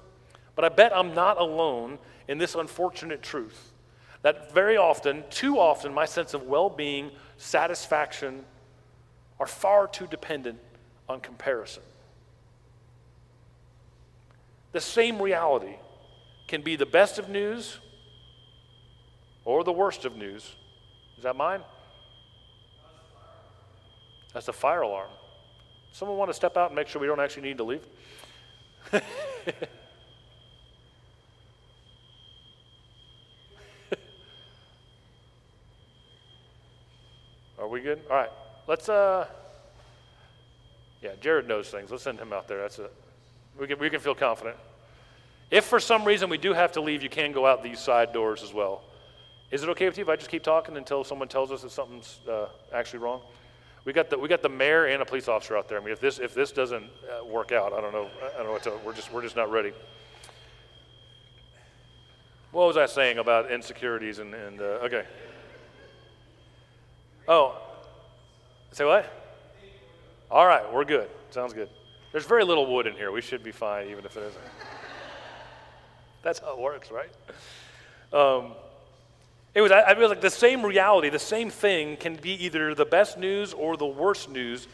But 0.56 0.66
I 0.66 0.70
bet 0.70 0.96
I'm 0.96 1.14
not 1.14 1.40
alone 1.40 2.00
in 2.28 2.38
this 2.38 2.56
unfortunate 2.56 3.22
truth 3.22 3.74
that 4.26 4.52
very 4.52 4.76
often, 4.76 5.24
too 5.30 5.60
often, 5.60 5.94
my 5.94 6.06
sense 6.06 6.34
of 6.34 6.48
well 6.48 6.68
being, 6.68 7.12
satisfaction 7.38 8.44
are 9.40 9.46
far 9.46 9.88
too 9.88 10.08
dependent 10.08 10.58
on 11.08 11.20
comparison. 11.20 11.84
The 14.72 14.82
same 14.82 15.22
reality 15.22 15.76
can 16.48 16.64
be 16.64 16.76
the 16.76 16.88
best 16.88 17.20
of 17.20 17.30
news 17.30 17.78
or 19.44 19.64
the 19.64 19.72
worst 19.72 20.06
of 20.06 20.18
news. 20.18 20.56
Is 21.18 21.24
that 21.24 21.36
mine? 21.36 21.62
That's 24.34 24.48
the 24.48 24.54
fire 24.54 24.82
alarm. 24.82 25.12
Someone 25.92 26.18
want 26.18 26.30
to 26.30 26.34
step 26.34 26.58
out 26.58 26.72
and 26.72 26.76
make 26.76 26.88
sure 26.88 27.00
we 27.00 27.06
don't 27.06 27.20
actually 27.20 27.44
need 27.44 27.58
to 27.58 27.64
leave? 27.64 27.86
Are 37.66 37.68
we 37.68 37.82
good? 37.82 38.00
All 38.12 38.16
right. 38.16 38.30
Let's 38.68 38.90
uh 38.90 39.26
Yeah, 41.02 41.14
Jared 41.20 41.48
knows 41.48 41.70
things. 41.70 41.90
Let's 41.90 42.04
send 42.04 42.20
him 42.20 42.32
out 42.32 42.48
there. 42.48 42.62
That's 42.62 42.78
it. 42.78 42.94
We 43.60 43.66
can 43.66 43.80
we 43.80 43.90
can 43.90 44.00
feel 44.00 44.14
confident. 44.14 44.56
If 45.50 45.66
for 45.66 45.80
some 45.80 46.06
reason 46.06 46.30
we 46.30 46.38
do 46.38 46.54
have 46.54 46.74
to 46.74 46.82
leave, 46.82 47.02
you 47.02 47.10
can 47.10 47.32
go 47.32 47.48
out 47.48 47.64
these 47.64 47.80
side 47.80 48.14
doors 48.14 48.44
as 48.44 48.54
well. 48.54 48.84
Is 49.50 49.64
it 49.64 49.70
okay 49.70 49.88
with 49.88 49.98
you 49.98 50.04
if 50.04 50.10
I 50.10 50.16
just 50.16 50.30
keep 50.30 50.44
talking 50.44 50.78
until 50.78 51.04
someone 51.04 51.28
tells 51.28 51.52
us 51.52 51.64
that 51.64 51.72
something's 51.72 52.20
uh, 52.30 52.50
actually 52.72 53.00
wrong? 53.00 53.22
We 53.84 53.94
got 53.94 54.12
the 54.12 54.20
we 54.20 54.28
got 54.30 54.44
the 54.44 54.50
mayor 54.50 54.86
and 54.86 55.02
a 55.02 55.06
police 55.06 55.28
officer 55.28 55.58
out 55.58 55.68
there. 55.68 55.80
I 55.80 55.84
mean, 55.84 55.92
if 55.92 56.00
this 56.00 56.20
if 56.20 56.36
this 56.36 56.52
doesn't 56.52 56.84
uh, 56.86 57.26
work 57.26 57.52
out, 57.52 57.74
I 57.74 57.82
don't 57.82 57.94
know. 57.94 58.08
I 58.24 58.38
don't 58.38 58.46
know 58.46 58.52
what 58.52 58.64
to. 58.64 58.74
We're 58.86 58.94
just 58.94 59.12
we're 59.12 59.24
just 59.24 59.36
not 59.36 59.50
ready. 59.50 59.74
What 62.52 62.68
was 62.68 62.78
I 62.78 62.86
saying 62.86 63.18
about 63.18 63.52
insecurities 63.52 64.20
and 64.20 64.36
and 64.36 64.62
uh, 64.62 64.86
okay? 64.86 65.06
Oh, 67.28 67.58
say 68.72 68.86
what? 68.86 69.12
All 70.30 70.46
right, 70.46 70.72
we're 70.72 70.86
good. 70.86 71.10
Sounds 71.32 71.54
good. 71.54 71.70
There's 72.12 72.26
very 72.26 72.44
little 72.44 72.72
wood 72.72 72.88
in 72.88 72.94
here. 72.94 73.12
We 73.12 73.22
should 73.22 73.44
be 73.44 73.52
fine, 73.52 73.90
even 73.90 74.06
if 74.06 74.16
it 74.16 74.22
isn't. 74.22 74.44
That's 76.24 76.40
how 76.40 76.54
it 76.54 76.60
works, 76.60 76.90
right? 76.92 77.10
Um, 78.14 78.54
it 79.54 79.62
was, 79.62 79.72
I, 79.72 79.82
I 79.82 79.96
feel 79.96 80.10
like 80.10 80.22
the 80.22 80.30
same 80.30 80.66
reality, 80.66 81.10
the 81.10 81.20
same 81.20 81.50
thing 81.50 81.98
can 81.98 82.16
be 82.16 82.32
either 82.46 82.76
the 82.76 82.86
best 82.86 83.18
news 83.18 83.54
or 83.54 83.78
the 83.78 83.86
worst 83.86 84.30
news, 84.30 84.68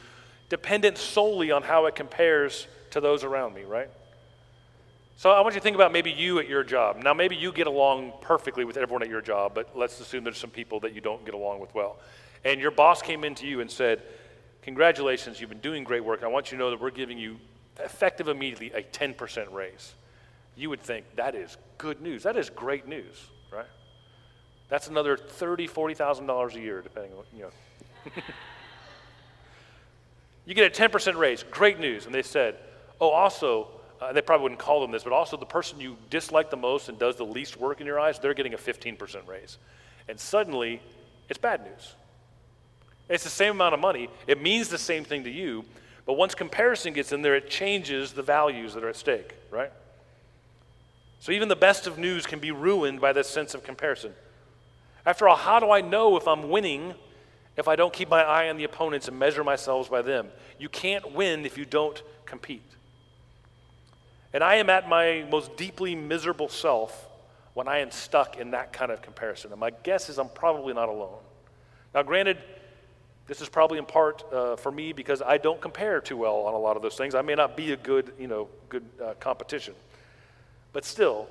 dependent 0.49 0.97
solely 0.97 1.51
on 1.51 1.63
how 1.63 1.85
it 1.85 1.95
compares 1.95 2.67
to 2.91 2.99
those 2.99 3.23
around 3.23 3.53
me, 3.53 3.63
right? 3.63 3.89
So 5.17 5.29
I 5.29 5.41
want 5.41 5.53
you 5.53 5.59
to 5.59 5.63
think 5.63 5.75
about 5.75 5.91
maybe 5.91 6.09
you 6.09 6.39
at 6.39 6.49
your 6.49 6.63
job. 6.63 6.97
Now, 7.03 7.13
maybe 7.13 7.35
you 7.35 7.51
get 7.51 7.67
along 7.67 8.13
perfectly 8.21 8.65
with 8.65 8.75
everyone 8.75 9.03
at 9.03 9.09
your 9.09 9.21
job, 9.21 9.53
but 9.53 9.69
let's 9.75 9.99
assume 9.99 10.23
there's 10.23 10.37
some 10.37 10.49
people 10.49 10.79
that 10.79 10.93
you 10.93 11.01
don't 11.01 11.23
get 11.23 11.35
along 11.35 11.59
with 11.59 11.73
well. 11.75 11.97
And 12.43 12.59
your 12.59 12.71
boss 12.71 13.01
came 13.01 13.23
into 13.23 13.47
you 13.47 13.61
and 13.61 13.69
said, 13.69 14.01
Congratulations, 14.63 15.41
you've 15.41 15.49
been 15.49 15.59
doing 15.59 15.83
great 15.83 16.03
work. 16.05 16.23
I 16.23 16.27
want 16.27 16.51
you 16.51 16.57
to 16.57 16.63
know 16.63 16.69
that 16.69 16.79
we're 16.79 16.91
giving 16.91 17.17
you, 17.17 17.37
effective 17.79 18.27
immediately, 18.27 18.71
a 18.71 18.83
10% 18.83 19.51
raise. 19.51 19.95
You 20.55 20.69
would 20.69 20.81
think 20.81 21.05
that 21.15 21.33
is 21.33 21.57
good 21.79 22.01
news. 22.01 22.23
That 22.23 22.37
is 22.37 22.49
great 22.49 22.87
news, 22.87 23.15
right? 23.51 23.65
That's 24.71 24.87
another 24.87 25.17
thirty, 25.17 25.67
forty 25.67 25.93
thousand 25.93 26.27
dollars 26.27 26.55
a 26.55 26.59
year, 26.61 26.81
depending 26.81 27.11
on 27.13 27.23
you 27.35 27.41
know. 27.41 27.51
you 30.45 30.53
get 30.53 30.65
a 30.65 30.69
ten 30.69 30.89
percent 30.89 31.17
raise, 31.17 31.43
great 31.43 31.77
news. 31.77 32.05
And 32.05 32.15
they 32.15 32.21
said, 32.21 32.57
oh, 33.01 33.09
also, 33.09 33.67
uh, 33.99 34.13
they 34.13 34.21
probably 34.21 34.43
wouldn't 34.43 34.61
call 34.61 34.79
them 34.79 34.91
this, 34.91 35.03
but 35.03 35.11
also 35.11 35.35
the 35.35 35.45
person 35.45 35.81
you 35.81 35.97
dislike 36.09 36.49
the 36.49 36.57
most 36.57 36.87
and 36.87 36.97
does 36.97 37.17
the 37.17 37.25
least 37.25 37.57
work 37.57 37.81
in 37.81 37.87
your 37.87 37.99
eyes, 37.99 38.17
they're 38.17 38.33
getting 38.33 38.53
a 38.53 38.57
fifteen 38.57 38.95
percent 38.95 39.25
raise. 39.27 39.57
And 40.07 40.17
suddenly, 40.17 40.81
it's 41.27 41.39
bad 41.39 41.65
news. 41.65 41.95
It's 43.11 43.25
the 43.25 43.29
same 43.29 43.51
amount 43.51 43.73
of 43.73 43.81
money. 43.81 44.09
It 44.25 44.41
means 44.41 44.69
the 44.69 44.77
same 44.77 45.03
thing 45.03 45.25
to 45.25 45.29
you, 45.29 45.65
but 46.05 46.13
once 46.13 46.33
comparison 46.33 46.93
gets 46.93 47.11
in 47.11 47.21
there, 47.21 47.35
it 47.35 47.49
changes 47.49 48.13
the 48.13 48.23
values 48.23 48.73
that 48.73 48.85
are 48.85 48.89
at 48.89 48.95
stake, 48.95 49.35
right? 49.51 49.71
So 51.19 51.33
even 51.33 51.49
the 51.49 51.57
best 51.57 51.87
of 51.87 51.97
news 51.97 52.25
can 52.25 52.39
be 52.39 52.51
ruined 52.51 53.01
by 53.01 53.11
this 53.11 53.27
sense 53.27 53.53
of 53.53 53.63
comparison. 53.63 54.13
After 55.05 55.27
all, 55.27 55.35
how 55.35 55.59
do 55.59 55.71
I 55.71 55.81
know 55.81 56.15
if 56.15 56.25
I'm 56.27 56.49
winning 56.49 56.93
if 57.57 57.67
I 57.67 57.75
don't 57.75 57.91
keep 57.91 58.09
my 58.09 58.23
eye 58.23 58.49
on 58.49 58.55
the 58.55 58.63
opponents 58.63 59.09
and 59.09 59.19
measure 59.19 59.43
myself 59.43 59.91
by 59.91 60.01
them? 60.01 60.29
You 60.57 60.69
can't 60.69 61.11
win 61.11 61.45
if 61.45 61.57
you 61.57 61.65
don't 61.65 62.01
compete. 62.25 62.63
And 64.33 64.41
I 64.41 64.55
am 64.55 64.69
at 64.69 64.87
my 64.87 65.25
most 65.29 65.57
deeply 65.57 65.95
miserable 65.95 66.47
self 66.47 67.09
when 67.55 67.67
I 67.67 67.79
am 67.79 67.91
stuck 67.91 68.37
in 68.37 68.51
that 68.51 68.71
kind 68.71 68.89
of 68.89 69.01
comparison. 69.01 69.51
And 69.51 69.59
my 69.59 69.71
guess 69.83 70.07
is 70.07 70.17
I'm 70.17 70.29
probably 70.29 70.73
not 70.73 70.87
alone. 70.87 71.19
Now, 71.93 72.03
granted, 72.03 72.37
this 73.31 73.39
is 73.39 73.47
probably 73.47 73.77
in 73.77 73.85
part 73.85 74.25
uh, 74.33 74.57
for 74.57 74.73
me 74.73 74.91
because 74.91 75.21
I 75.21 75.37
don't 75.37 75.61
compare 75.61 76.01
too 76.01 76.17
well 76.17 76.39
on 76.39 76.53
a 76.53 76.57
lot 76.57 76.75
of 76.75 76.81
those 76.81 76.97
things. 76.97 77.15
I 77.15 77.21
may 77.21 77.33
not 77.33 77.55
be 77.55 77.71
a 77.71 77.77
good, 77.77 78.11
you 78.19 78.27
know, 78.27 78.49
good 78.67 78.83
uh, 79.01 79.13
competition. 79.21 79.73
But 80.73 80.83
still, 80.83 81.29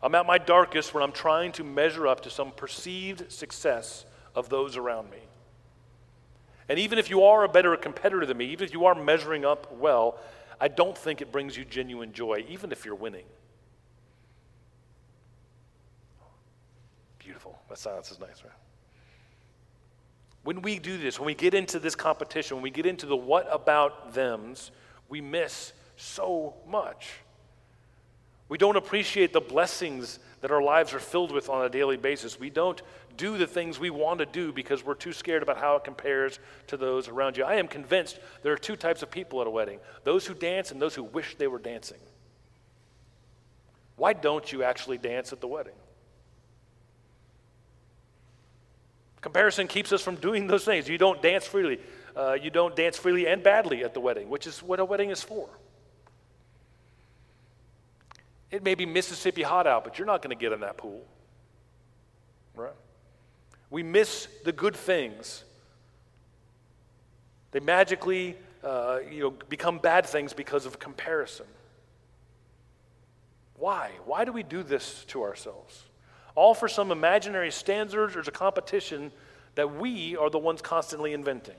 I'm 0.00 0.14
at 0.14 0.26
my 0.26 0.38
darkest 0.38 0.94
when 0.94 1.02
I'm 1.02 1.10
trying 1.10 1.50
to 1.54 1.64
measure 1.64 2.06
up 2.06 2.20
to 2.20 2.30
some 2.30 2.52
perceived 2.52 3.32
success 3.32 4.04
of 4.36 4.48
those 4.48 4.76
around 4.76 5.10
me. 5.10 5.18
And 6.68 6.78
even 6.78 7.00
if 7.00 7.10
you 7.10 7.24
are 7.24 7.42
a 7.42 7.48
better 7.48 7.76
competitor 7.76 8.24
than 8.24 8.36
me, 8.36 8.44
even 8.52 8.64
if 8.64 8.72
you 8.72 8.86
are 8.86 8.94
measuring 8.94 9.44
up 9.44 9.76
well, 9.76 10.20
I 10.60 10.68
don't 10.68 10.96
think 10.96 11.20
it 11.20 11.32
brings 11.32 11.56
you 11.56 11.64
genuine 11.64 12.12
joy, 12.12 12.44
even 12.48 12.70
if 12.70 12.84
you're 12.84 12.94
winning. 12.94 13.24
Beautiful. 17.18 17.58
That 17.68 17.78
silence 17.78 18.12
is 18.12 18.20
nice, 18.20 18.44
right? 18.44 18.52
When 20.48 20.62
we 20.62 20.78
do 20.78 20.96
this, 20.96 21.20
when 21.20 21.26
we 21.26 21.34
get 21.34 21.52
into 21.52 21.78
this 21.78 21.94
competition, 21.94 22.56
when 22.56 22.62
we 22.62 22.70
get 22.70 22.86
into 22.86 23.04
the 23.04 23.14
what 23.14 23.46
about 23.52 24.14
thems, 24.14 24.70
we 25.06 25.20
miss 25.20 25.74
so 25.96 26.54
much. 26.66 27.10
We 28.48 28.56
don't 28.56 28.76
appreciate 28.76 29.34
the 29.34 29.42
blessings 29.42 30.18
that 30.40 30.50
our 30.50 30.62
lives 30.62 30.94
are 30.94 31.00
filled 31.00 31.32
with 31.32 31.50
on 31.50 31.66
a 31.66 31.68
daily 31.68 31.98
basis. 31.98 32.40
We 32.40 32.48
don't 32.48 32.80
do 33.18 33.36
the 33.36 33.46
things 33.46 33.78
we 33.78 33.90
want 33.90 34.20
to 34.20 34.24
do 34.24 34.50
because 34.50 34.82
we're 34.82 34.94
too 34.94 35.12
scared 35.12 35.42
about 35.42 35.58
how 35.58 35.76
it 35.76 35.84
compares 35.84 36.38
to 36.68 36.78
those 36.78 37.08
around 37.08 37.36
you. 37.36 37.44
I 37.44 37.56
am 37.56 37.68
convinced 37.68 38.18
there 38.42 38.54
are 38.54 38.56
two 38.56 38.76
types 38.76 39.02
of 39.02 39.10
people 39.10 39.42
at 39.42 39.46
a 39.46 39.50
wedding 39.50 39.80
those 40.04 40.24
who 40.24 40.32
dance 40.32 40.70
and 40.70 40.80
those 40.80 40.94
who 40.94 41.02
wish 41.02 41.36
they 41.36 41.46
were 41.46 41.58
dancing. 41.58 42.00
Why 43.96 44.14
don't 44.14 44.50
you 44.50 44.62
actually 44.62 44.96
dance 44.96 45.30
at 45.30 45.42
the 45.42 45.46
wedding? 45.46 45.74
Comparison 49.20 49.66
keeps 49.66 49.92
us 49.92 50.02
from 50.02 50.16
doing 50.16 50.46
those 50.46 50.64
things. 50.64 50.88
You 50.88 50.98
don't 50.98 51.20
dance 51.20 51.46
freely. 51.46 51.80
Uh, 52.16 52.34
you 52.34 52.50
don't 52.50 52.74
dance 52.74 52.96
freely 52.96 53.26
and 53.26 53.42
badly 53.42 53.84
at 53.84 53.94
the 53.94 54.00
wedding, 54.00 54.28
which 54.28 54.46
is 54.46 54.62
what 54.62 54.80
a 54.80 54.84
wedding 54.84 55.10
is 55.10 55.22
for. 55.22 55.48
It 58.50 58.62
may 58.62 58.74
be 58.74 58.86
Mississippi 58.86 59.42
hot 59.42 59.66
out, 59.66 59.84
but 59.84 59.98
you're 59.98 60.06
not 60.06 60.22
going 60.22 60.36
to 60.36 60.40
get 60.40 60.52
in 60.52 60.60
that 60.60 60.76
pool. 60.76 61.04
Right? 62.54 62.72
We 63.70 63.82
miss 63.82 64.26
the 64.44 64.52
good 64.52 64.74
things. 64.74 65.44
They 67.50 67.60
magically 67.60 68.36
uh, 68.64 68.98
you 69.10 69.20
know, 69.20 69.30
become 69.48 69.78
bad 69.78 70.06
things 70.06 70.32
because 70.32 70.66
of 70.66 70.78
comparison. 70.78 71.46
Why? 73.56 73.90
Why 74.04 74.24
do 74.24 74.32
we 74.32 74.42
do 74.42 74.62
this 74.62 75.04
to 75.08 75.22
ourselves? 75.22 75.84
All 76.38 76.54
for 76.54 76.68
some 76.68 76.92
imaginary 76.92 77.50
standards 77.50 78.14
or 78.14 78.20
a 78.20 78.30
competition 78.30 79.10
that 79.56 79.74
we 79.74 80.16
are 80.16 80.30
the 80.30 80.38
ones 80.38 80.62
constantly 80.62 81.12
inventing. 81.12 81.56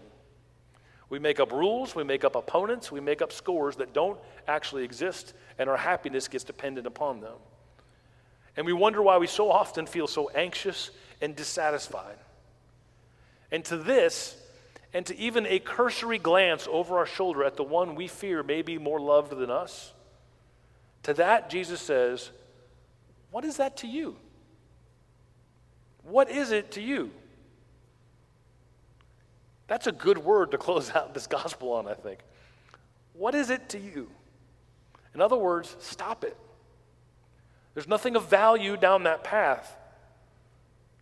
We 1.10 1.20
make 1.20 1.42
up 1.42 1.52
rules, 1.52 1.96
we 1.96 2.06
make 2.06 2.24
up 2.24 2.34
opponents, 2.34 2.90
we 2.90 3.02
make 3.02 3.22
up 3.22 3.34
scores 3.34 3.76
that 3.76 3.92
don't 3.92 4.18
actually 4.48 4.86
exist, 4.86 5.34
and 5.58 5.70
our 5.70 5.76
happiness 5.76 6.30
gets 6.30 6.46
dependent 6.46 6.88
upon 6.88 7.20
them. 7.20 7.34
And 8.56 8.66
we 8.66 8.72
wonder 8.72 9.02
why 9.02 9.18
we 9.18 9.28
so 9.28 9.52
often 9.52 9.86
feel 9.86 10.08
so 10.08 10.30
anxious 10.30 10.92
and 11.20 11.36
dissatisfied. 11.36 12.16
And 13.52 13.66
to 13.66 13.76
this, 13.76 14.38
and 14.94 15.06
to 15.08 15.18
even 15.18 15.46
a 15.46 15.60
cursory 15.60 16.20
glance 16.20 16.70
over 16.72 17.00
our 17.00 17.06
shoulder 17.06 17.44
at 17.44 17.58
the 17.58 17.64
one 17.64 17.96
we 17.96 18.08
fear 18.08 18.44
may 18.44 18.62
be 18.62 18.78
more 18.78 19.02
loved 19.02 19.32
than 19.32 19.52
us, 19.52 19.92
to 21.04 21.14
that, 21.16 21.50
Jesus 21.50 21.82
says, 21.82 22.30
What 23.30 23.44
is 23.44 23.58
that 23.58 23.76
to 23.78 23.88
you? 23.88 24.16
What 26.10 26.30
is 26.30 26.52
it 26.52 26.72
to 26.72 26.82
you? 26.82 27.12
That's 29.68 29.88
a 29.88 29.92
good 29.92 30.18
word 30.18 30.52
to 30.52 30.58
close 30.58 30.90
out 30.96 31.14
this 31.14 31.28
gospel 31.28 31.74
on, 31.74 31.88
I 31.88 31.94
think. 31.94 32.20
What 33.14 33.36
is 33.36 33.50
it 33.50 33.70
to 33.70 33.80
you? 33.80 34.10
In 35.14 35.22
other 35.22 35.38
words, 35.38 35.76
stop 35.80 36.24
it. 36.24 36.36
There's 37.74 37.88
nothing 37.88 38.16
of 38.16 38.30
value 38.30 38.78
down 38.78 39.04
that 39.04 39.24
path. 39.24 39.76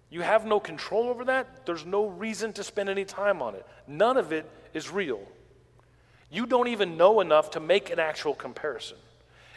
You 0.09 0.21
have 0.21 0.45
no 0.45 0.59
control 0.59 1.09
over 1.09 1.25
that. 1.25 1.65
There's 1.65 1.85
no 1.85 2.07
reason 2.07 2.53
to 2.53 2.63
spend 2.63 2.89
any 2.89 3.05
time 3.05 3.41
on 3.41 3.55
it. 3.55 3.65
None 3.87 4.17
of 4.17 4.31
it 4.31 4.49
is 4.73 4.89
real. 4.89 5.21
You 6.29 6.45
don't 6.45 6.67
even 6.67 6.97
know 6.97 7.19
enough 7.19 7.51
to 7.51 7.59
make 7.59 7.89
an 7.89 7.99
actual 7.99 8.33
comparison. 8.33 8.97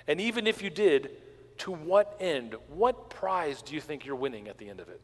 And 0.06 0.20
even 0.20 0.46
if 0.46 0.62
you 0.62 0.70
did, 0.70 1.10
to 1.58 1.72
what 1.72 2.16
end? 2.20 2.54
What 2.68 3.10
prize 3.10 3.62
do 3.62 3.74
you 3.74 3.80
think 3.80 4.04
you're 4.04 4.16
winning 4.16 4.48
at 4.48 4.58
the 4.58 4.68
end 4.68 4.80
of 4.80 4.88
it? 4.88 5.00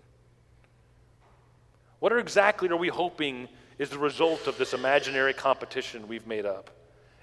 What 2.06 2.16
exactly 2.16 2.68
are 2.68 2.76
we 2.76 2.86
hoping 2.86 3.48
is 3.80 3.90
the 3.90 3.98
result 3.98 4.46
of 4.46 4.56
this 4.58 4.74
imaginary 4.74 5.34
competition 5.34 6.06
we've 6.06 6.24
made 6.24 6.46
up. 6.46 6.70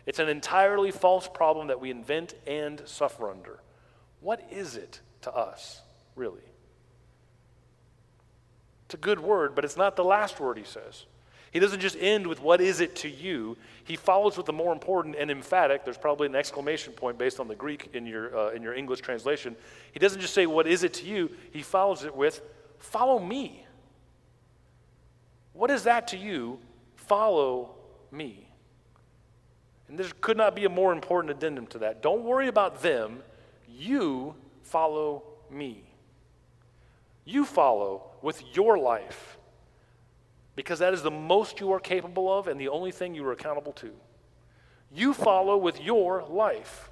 It's 0.06 0.20
an 0.20 0.28
entirely 0.28 0.92
false 0.92 1.26
problem 1.26 1.68
that 1.68 1.80
we 1.80 1.90
invent 1.90 2.34
and 2.46 2.82
suffer 2.84 3.32
under. 3.32 3.62
What 4.20 4.46
is 4.52 4.76
it 4.76 5.00
to 5.22 5.34
us, 5.34 5.82
really? 6.18 6.44
It's 8.88 8.96
a 8.96 8.98
good 8.98 9.22
word, 9.22 9.56
but 9.56 9.64
it's 9.64 9.78
not 9.78 9.96
the 9.96 10.04
last 10.04 10.42
word 10.42 10.58
he 10.58 10.66
says. 10.66 11.06
He 11.52 11.60
doesn't 11.60 11.80
just 11.80 11.96
end 11.98 12.28
with 12.28 12.42
what 12.42 12.60
is 12.60 12.82
it 12.82 12.94
to 12.98 13.10
you. 13.10 13.56
He 13.86 13.96
follows 13.96 14.36
with 14.36 14.48
the 14.48 14.52
more 14.52 14.74
important 14.74 15.16
and 15.18 15.32
emphatic. 15.32 15.86
There's 15.86 15.98
probably 15.98 16.28
an 16.28 16.36
exclamation 16.36 16.92
point 16.92 17.18
based 17.18 17.40
on 17.40 17.48
the 17.48 17.56
Greek 17.56 17.92
in 17.94 18.06
your, 18.06 18.38
uh, 18.38 18.50
in 18.50 18.62
your 18.62 18.74
English 18.74 19.00
translation. 19.00 19.56
He 19.94 20.00
doesn't 20.00 20.20
just 20.20 20.34
say, 20.34 20.46
What 20.46 20.68
is 20.68 20.84
it 20.84 20.94
to 20.96 21.06
you? 21.06 21.32
He 21.54 21.62
follows 21.62 22.04
it 22.04 22.14
with, 22.14 22.42
Follow 22.80 23.18
me. 23.18 23.63
What 25.54 25.72
is 25.72 25.84
that 25.84 26.08
to 26.10 26.18
you? 26.18 26.60
Follow 26.96 27.76
me. 28.12 28.48
And 29.88 30.00
there 30.00 30.08
could 30.22 30.38
not 30.38 30.56
be 30.56 30.66
a 30.66 30.70
more 30.70 30.92
important 30.92 31.32
addendum 31.32 31.68
to 31.68 31.80
that. 31.80 32.02
Don't 32.02 32.24
worry 32.24 32.48
about 32.48 32.82
them. 32.82 33.22
You 33.70 34.36
follow 34.64 35.24
me. 35.50 35.84
You 37.26 37.46
follow 37.46 38.12
with 38.22 38.44
your 38.56 38.78
life 38.78 39.38
because 40.56 40.80
that 40.80 40.94
is 40.94 41.02
the 41.02 41.12
most 41.12 41.60
you 41.60 41.72
are 41.72 41.80
capable 41.80 42.32
of 42.32 42.48
and 42.48 42.60
the 42.60 42.70
only 42.70 42.92
thing 42.92 43.16
you 43.16 43.26
are 43.26 43.32
accountable 43.32 43.74
to. 43.74 43.92
You 44.92 45.14
follow 45.14 45.58
with 45.58 45.82
your 45.82 46.24
life. 46.28 46.90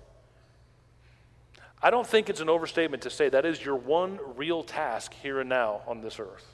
I 1.84 1.90
don't 1.90 2.06
think 2.06 2.30
it's 2.30 2.42
an 2.42 2.50
overstatement 2.50 3.04
to 3.04 3.10
say 3.10 3.30
that 3.30 3.46
is 3.46 3.64
your 3.64 3.76
one 3.76 4.20
real 4.36 4.64
task 4.64 5.14
here 5.14 5.40
and 5.40 5.50
now 5.50 5.82
on 5.88 6.02
this 6.02 6.20
earth. 6.20 6.46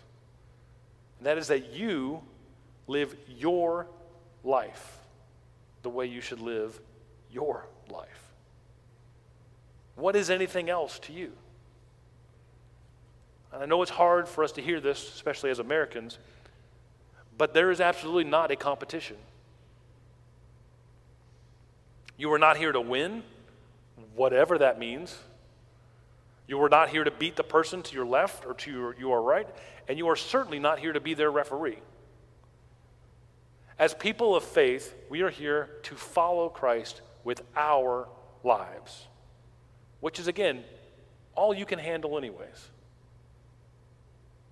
And 1.19 1.27
that 1.27 1.37
is 1.37 1.47
that 1.47 1.73
you 1.73 2.21
live 2.87 3.15
your 3.27 3.87
life 4.43 4.97
the 5.83 5.89
way 5.89 6.05
you 6.05 6.21
should 6.21 6.39
live 6.39 6.79
your 7.31 7.65
life. 7.89 8.33
What 9.95 10.15
is 10.15 10.29
anything 10.29 10.69
else 10.69 10.99
to 10.99 11.13
you? 11.13 11.31
And 13.51 13.63
I 13.63 13.65
know 13.65 13.81
it's 13.81 13.91
hard 13.91 14.27
for 14.27 14.43
us 14.43 14.51
to 14.53 14.61
hear 14.61 14.79
this, 14.79 15.01
especially 15.15 15.49
as 15.49 15.59
Americans, 15.59 16.19
but 17.37 17.53
there 17.53 17.71
is 17.71 17.81
absolutely 17.81 18.25
not 18.25 18.51
a 18.51 18.55
competition. 18.55 19.17
You 22.17 22.31
are 22.33 22.39
not 22.39 22.57
here 22.57 22.71
to 22.71 22.81
win, 22.81 23.23
whatever 24.15 24.57
that 24.57 24.79
means. 24.79 25.17
You 26.47 26.61
are 26.63 26.69
not 26.69 26.89
here 26.89 27.03
to 27.03 27.11
beat 27.11 27.35
the 27.35 27.43
person 27.43 27.83
to 27.83 27.95
your 27.95 28.05
left 28.05 28.45
or 28.45 28.53
to 28.55 28.71
your, 28.71 28.95
your 28.97 29.21
right, 29.21 29.47
and 29.87 29.97
you 29.97 30.07
are 30.07 30.15
certainly 30.15 30.59
not 30.59 30.79
here 30.79 30.93
to 30.93 30.99
be 30.99 31.13
their 31.13 31.31
referee. 31.31 31.79
As 33.79 33.93
people 33.93 34.35
of 34.35 34.43
faith, 34.43 34.95
we 35.09 35.21
are 35.21 35.29
here 35.29 35.69
to 35.83 35.95
follow 35.95 36.49
Christ 36.49 37.01
with 37.23 37.41
our 37.55 38.07
lives, 38.43 39.05
which 39.99 40.19
is, 40.19 40.27
again, 40.27 40.63
all 41.35 41.53
you 41.53 41.65
can 41.65 41.77
handle, 41.77 42.17
anyways. 42.17 42.69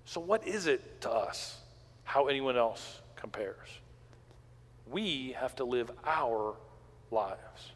So, 0.05 0.21
what 0.21 0.47
is 0.47 0.67
it 0.67 1.01
to 1.01 1.11
us 1.11 1.57
how 2.03 2.27
anyone 2.27 2.55
else 2.55 3.01
compares? 3.15 3.67
We 4.87 5.35
have 5.39 5.55
to 5.55 5.63
live 5.63 5.89
our 6.05 6.55
lives. 7.09 7.71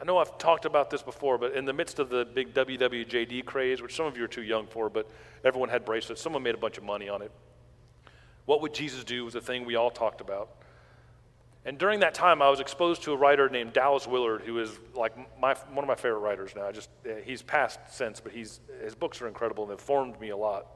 I 0.00 0.04
know 0.04 0.18
I've 0.18 0.36
talked 0.36 0.66
about 0.66 0.90
this 0.90 1.02
before, 1.02 1.38
but 1.38 1.54
in 1.54 1.64
the 1.64 1.72
midst 1.72 1.98
of 1.98 2.10
the 2.10 2.26
big 2.26 2.52
WWJD 2.52 3.44
craze, 3.46 3.80
which 3.80 3.94
some 3.96 4.06
of 4.06 4.16
you 4.16 4.24
are 4.24 4.28
too 4.28 4.42
young 4.42 4.66
for, 4.66 4.90
but 4.90 5.10
everyone 5.42 5.70
had 5.70 5.84
bracelets, 5.84 6.20
someone 6.20 6.42
made 6.42 6.54
a 6.54 6.58
bunch 6.58 6.76
of 6.76 6.84
money 6.84 7.08
on 7.08 7.22
it. 7.22 7.32
What 8.44 8.60
would 8.60 8.74
Jesus 8.74 9.04
do 9.04 9.24
was 9.24 9.34
a 9.34 9.40
thing 9.40 9.64
we 9.64 9.74
all 9.74 9.90
talked 9.90 10.20
about. 10.20 10.50
And 11.64 11.78
during 11.78 12.00
that 12.00 12.14
time, 12.14 12.42
I 12.42 12.48
was 12.48 12.60
exposed 12.60 13.02
to 13.04 13.12
a 13.12 13.16
writer 13.16 13.48
named 13.48 13.72
Dallas 13.72 14.06
Willard, 14.06 14.42
who 14.42 14.60
is 14.60 14.70
like 14.94 15.16
my, 15.40 15.54
one 15.54 15.82
of 15.82 15.88
my 15.88 15.96
favorite 15.96 16.20
writers 16.20 16.52
now. 16.54 16.70
Just 16.70 16.90
uh, 17.04 17.14
he's 17.24 17.42
passed 17.42 17.80
since, 17.90 18.20
but 18.20 18.30
he's, 18.30 18.60
his 18.84 18.94
books 18.94 19.20
are 19.20 19.26
incredible 19.26 19.64
and 19.64 19.72
they've 19.72 19.80
formed 19.80 20.20
me 20.20 20.28
a 20.28 20.36
lot. 20.36 20.66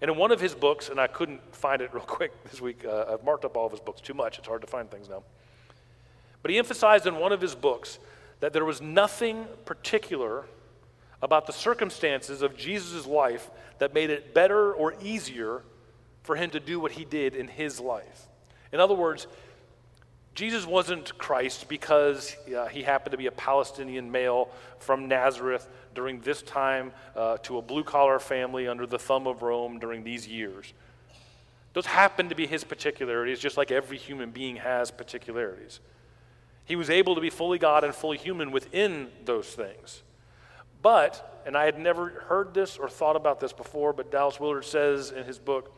And 0.00 0.08
in 0.08 0.16
one 0.16 0.30
of 0.30 0.40
his 0.40 0.54
books, 0.54 0.88
and 0.88 1.00
I 1.00 1.08
couldn't 1.08 1.40
find 1.52 1.82
it 1.82 1.90
real 1.94 2.04
quick 2.04 2.32
this 2.44 2.60
week, 2.60 2.84
uh, 2.84 3.06
I've 3.08 3.24
marked 3.24 3.44
up 3.44 3.56
all 3.56 3.66
of 3.66 3.72
his 3.72 3.80
books 3.80 4.00
too 4.00 4.14
much. 4.14 4.38
It's 4.38 4.46
hard 4.46 4.60
to 4.60 4.68
find 4.68 4.88
things 4.88 5.08
now. 5.08 5.24
But 6.42 6.52
he 6.52 6.58
emphasized 6.58 7.06
in 7.08 7.16
one 7.16 7.32
of 7.32 7.40
his 7.40 7.56
books 7.56 7.98
that 8.40 8.52
there 8.52 8.64
was 8.64 8.80
nothing 8.80 9.46
particular 9.64 10.46
about 11.20 11.46
the 11.46 11.52
circumstances 11.52 12.42
of 12.42 12.56
Jesus' 12.56 13.06
life 13.06 13.50
that 13.78 13.94
made 13.94 14.10
it 14.10 14.34
better 14.34 14.72
or 14.72 14.94
easier 15.02 15.62
for 16.22 16.36
him 16.36 16.50
to 16.50 16.60
do 16.60 16.78
what 16.78 16.92
he 16.92 17.04
did 17.04 17.34
in 17.34 17.48
his 17.48 17.80
life. 17.80 18.28
In 18.72 18.80
other 18.80 18.94
words, 18.94 19.26
Jesus 20.34 20.66
wasn't 20.66 21.18
Christ 21.18 21.68
because 21.68 22.36
uh, 22.56 22.66
he 22.66 22.82
happened 22.82 23.10
to 23.10 23.18
be 23.18 23.26
a 23.26 23.32
Palestinian 23.32 24.12
male 24.12 24.50
from 24.78 25.08
Nazareth 25.08 25.68
during 25.94 26.20
this 26.20 26.42
time 26.42 26.92
uh, 27.16 27.38
to 27.38 27.58
a 27.58 27.62
blue 27.62 27.82
collar 27.82 28.20
family 28.20 28.68
under 28.68 28.86
the 28.86 29.00
thumb 29.00 29.26
of 29.26 29.42
Rome 29.42 29.80
during 29.80 30.04
these 30.04 30.28
years. 30.28 30.72
Those 31.72 31.86
happen 31.86 32.28
to 32.28 32.36
be 32.36 32.46
his 32.46 32.62
particularities, 32.62 33.40
just 33.40 33.56
like 33.56 33.72
every 33.72 33.98
human 33.98 34.30
being 34.30 34.56
has 34.56 34.90
particularities. 34.90 35.80
He 36.68 36.76
was 36.76 36.90
able 36.90 37.14
to 37.14 37.20
be 37.22 37.30
fully 37.30 37.58
God 37.58 37.82
and 37.82 37.94
fully 37.94 38.18
human 38.18 38.50
within 38.50 39.08
those 39.24 39.46
things. 39.46 40.02
But, 40.82 41.42
and 41.46 41.56
I 41.56 41.64
had 41.64 41.78
never 41.78 42.10
heard 42.28 42.52
this 42.52 42.76
or 42.76 42.90
thought 42.90 43.16
about 43.16 43.40
this 43.40 43.54
before, 43.54 43.94
but 43.94 44.12
Dallas 44.12 44.38
Willard 44.38 44.66
says 44.66 45.10
in 45.10 45.24
his 45.24 45.38
book, 45.38 45.72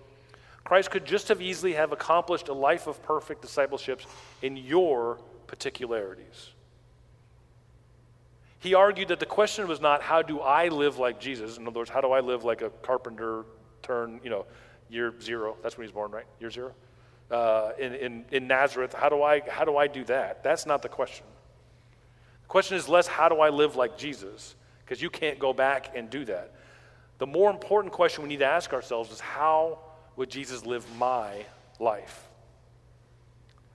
Christ 0.65 0.91
could 0.91 1.05
just 1.05 1.29
have 1.29 1.41
easily 1.41 1.75
have 1.75 1.93
accomplished 1.93 2.49
a 2.49 2.53
life 2.53 2.89
of 2.89 3.01
perfect 3.05 3.41
discipleship 3.41 4.03
in 4.43 4.57
your 4.57 5.21
particularities. 5.47 6.51
He 8.59 8.75
argued 8.75 9.09
that 9.09 9.21
the 9.21 9.27
question 9.27 9.69
was 9.69 9.81
not 9.81 10.03
how 10.03 10.23
do 10.23 10.41
I 10.41 10.69
live 10.69 10.99
like 10.99 11.21
Jesus? 11.21 11.57
In 11.57 11.69
other 11.69 11.79
words, 11.79 11.91
how 11.91 12.01
do 12.01 12.11
I 12.11 12.19
live 12.19 12.43
like 12.43 12.63
a 12.63 12.71
carpenter 12.83 13.45
turn, 13.83 14.21
you 14.25 14.29
know, 14.29 14.45
year 14.91 15.15
zero? 15.23 15.57
That's 15.63 15.79
when 15.79 15.87
he's 15.87 15.95
born, 15.95 16.11
right? 16.11 16.27
Year 16.41 16.51
zero? 16.51 16.75
Uh, 17.31 17.71
in, 17.79 17.95
in, 17.95 18.25
in 18.33 18.47
Nazareth, 18.49 18.93
how 18.93 19.09
do, 19.09 19.23
I, 19.23 19.41
how 19.49 19.65
do 19.65 19.77
I 19.77 19.87
do 19.87 20.05
that? 20.05 20.43
That's 20.43 20.67
not 20.67 20.83
the 20.83 20.89
question. 20.89 21.27
The 22.43 22.49
question 22.49 22.77
is 22.77 22.89
less 22.89 23.07
how 23.07 23.29
do 23.29 23.37
I 23.37 23.51
live 23.51 23.77
like 23.77 23.97
Jesus? 23.97 24.57
Because 24.85 25.01
you 25.01 25.11
can't 25.11 25.39
go 25.39 25.53
back 25.53 25.93
and 25.95 26.11
do 26.11 26.25
that. 26.25 26.53
The 27.19 27.27
more 27.27 27.51
important 27.51 27.93
question 27.93 28.23
we 28.23 28.29
need 28.31 28.41
to 28.41 28.47
ask 28.47 28.73
ourselves 28.73 29.13
is 29.13 29.21
how 29.21 29.79
would 30.17 30.31
Jesus 30.31 30.67
live 30.67 30.85
my 30.97 31.45
life? 31.79 32.27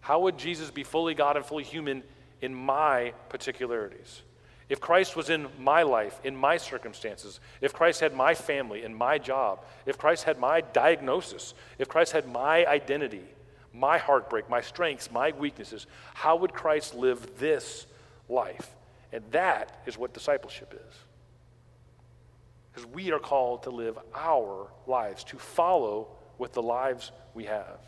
How 0.01 0.19
would 0.21 0.37
Jesus 0.37 0.69
be 0.71 0.83
fully 0.83 1.13
God 1.13 1.37
and 1.37 1.45
fully 1.45 1.63
human 1.63 2.03
in 2.41 2.53
my 2.53 3.13
particularities? 3.29 4.21
If 4.67 4.81
Christ 4.81 5.15
was 5.15 5.29
in 5.29 5.47
my 5.59 5.83
life, 5.83 6.19
in 6.23 6.35
my 6.35 6.57
circumstances, 6.57 7.39
if 7.61 7.71
Christ 7.71 7.99
had 7.99 8.13
my 8.13 8.33
family 8.33 8.83
and 8.83 8.95
my 8.95 9.19
job, 9.19 9.63
if 9.85 9.97
Christ 9.97 10.23
had 10.23 10.39
my 10.39 10.61
diagnosis, 10.61 11.53
if 11.77 11.87
Christ 11.87 12.13
had 12.13 12.27
my 12.27 12.65
identity, 12.65 13.23
my 13.77 13.97
heartbreak, 13.97 14.49
my 14.49 14.61
strengths, 14.61 15.11
my 15.11 15.31
weaknesses, 15.31 15.87
how 16.13 16.37
would 16.37 16.53
Christ 16.53 16.95
live 16.95 17.37
this 17.37 17.85
life? 18.29 18.75
And 19.11 19.23
that 19.31 19.81
is 19.85 19.97
what 19.97 20.13
discipleship 20.13 20.73
is. 20.73 20.95
Because 22.73 22.89
we 22.91 23.11
are 23.11 23.19
called 23.19 23.63
to 23.63 23.69
live 23.69 23.97
our 24.13 24.67
lives, 24.87 25.23
to 25.25 25.37
follow 25.37 26.07
with 26.37 26.53
the 26.53 26.61
lives 26.61 27.11
we 27.33 27.45
have. 27.45 27.79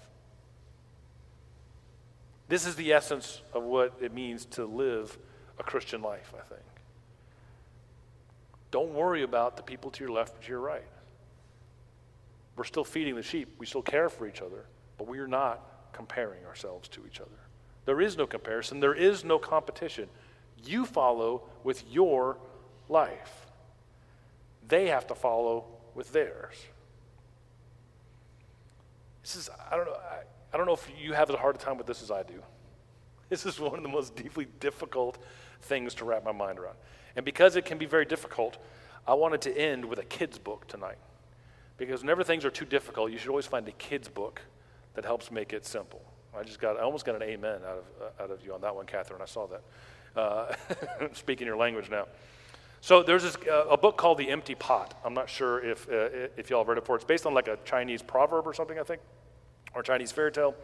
This 2.47 2.65
is 2.65 2.75
the 2.75 2.93
essence 2.93 3.41
of 3.53 3.63
what 3.63 3.93
it 4.01 4.13
means 4.13 4.45
to 4.45 4.65
live 4.65 5.17
a 5.59 5.63
Christian 5.63 6.01
life, 6.01 6.33
I 6.33 6.43
think. 6.47 6.61
Don't 8.71 8.93
worry 8.93 9.23
about 9.23 9.57
the 9.57 9.63
people 9.63 9.91
to 9.91 10.03
your 10.03 10.13
left 10.13 10.37
or 10.37 10.41
to 10.41 10.49
your 10.49 10.59
right. 10.59 10.87
We're 12.55 12.63
still 12.63 12.83
feeding 12.83 13.15
the 13.15 13.23
sheep, 13.23 13.55
we 13.57 13.65
still 13.65 13.81
care 13.81 14.09
for 14.09 14.27
each 14.27 14.41
other, 14.41 14.65
but 14.97 15.07
we 15.07 15.19
are 15.19 15.27
not 15.27 15.61
comparing 15.93 16.45
ourselves 16.45 16.87
to 16.89 17.05
each 17.05 17.19
other. 17.19 17.29
There 17.85 18.01
is 18.01 18.17
no 18.17 18.27
comparison, 18.27 18.79
there 18.79 18.93
is 18.93 19.23
no 19.23 19.39
competition. 19.39 20.09
You 20.63 20.85
follow 20.85 21.43
with 21.63 21.83
your 21.89 22.37
life, 22.89 23.47
they 24.67 24.87
have 24.87 25.07
to 25.07 25.15
follow 25.15 25.65
with 25.95 26.11
theirs. 26.11 26.55
This 29.21 29.35
is, 29.35 29.49
I 29.71 29.75
don't 29.75 29.85
know, 29.85 29.93
I, 29.93 30.19
I 30.53 30.57
don't 30.57 30.65
know 30.65 30.73
if 30.73 30.89
you 30.99 31.13
have 31.13 31.29
as 31.29 31.35
hard 31.35 31.55
a 31.55 31.59
time 31.59 31.77
with 31.77 31.87
this 31.87 32.01
as 32.01 32.11
I 32.11 32.23
do. 32.23 32.41
This 33.29 33.45
is 33.45 33.59
one 33.59 33.75
of 33.75 33.83
the 33.83 33.89
most 33.89 34.15
deeply 34.15 34.47
difficult 34.61 35.17
things 35.63 35.93
to 35.95 36.05
wrap 36.05 36.23
my 36.23 36.31
mind 36.31 36.59
around. 36.59 36.77
And 37.17 37.25
because 37.25 37.57
it 37.57 37.65
can 37.65 37.77
be 37.77 37.85
very 37.85 38.05
difficult, 38.05 38.57
I 39.05 39.15
wanted 39.15 39.41
to 39.41 39.57
end 39.57 39.83
with 39.83 39.99
a 39.99 40.05
kid's 40.05 40.37
book 40.37 40.65
tonight. 40.67 40.97
Because 41.75 42.01
whenever 42.01 42.23
things 42.23 42.45
are 42.45 42.49
too 42.49 42.63
difficult, 42.63 43.11
you 43.11 43.17
should 43.17 43.29
always 43.29 43.45
find 43.45 43.67
a 43.67 43.73
kid's 43.73 44.07
book 44.07 44.41
that 44.97 45.05
helps 45.05 45.29
make 45.29 45.53
it 45.53 45.63
simple. 45.63 46.01
I 46.35 46.41
just 46.41 46.59
got, 46.59 46.75
I 46.75 46.81
almost 46.81 47.05
got 47.05 47.13
an 47.13 47.21
amen 47.21 47.59
out 47.63 47.77
of, 47.77 47.85
uh, 48.01 48.23
out 48.23 48.31
of 48.31 48.43
you 48.43 48.51
on 48.51 48.61
that 48.61 48.75
one, 48.75 48.87
Catherine. 48.87 49.21
I 49.21 49.25
saw 49.25 49.45
that. 49.45 49.61
Uh, 50.19 50.55
speaking 51.13 51.45
your 51.45 51.55
language 51.55 51.91
now. 51.91 52.07
So 52.81 53.03
there's 53.03 53.21
this, 53.21 53.37
uh, 53.47 53.67
a 53.69 53.77
book 53.77 53.95
called 53.95 54.17
The 54.17 54.27
Empty 54.27 54.55
Pot. 54.55 54.99
I'm 55.05 55.13
not 55.13 55.29
sure 55.29 55.63
if, 55.63 55.87
uh, 55.87 56.29
if 56.35 56.49
y'all 56.49 56.61
have 56.61 56.67
read 56.67 56.79
it 56.79 56.81
before. 56.81 56.95
It's 56.95 57.05
based 57.05 57.27
on 57.27 57.35
like 57.35 57.47
a 57.47 57.59
Chinese 57.63 58.01
proverb 58.01 58.47
or 58.47 58.55
something, 58.55 58.79
I 58.79 58.83
think, 58.83 58.99
or 59.75 59.83
Chinese 59.83 60.11
fairy 60.11 60.31
tale. 60.31 60.55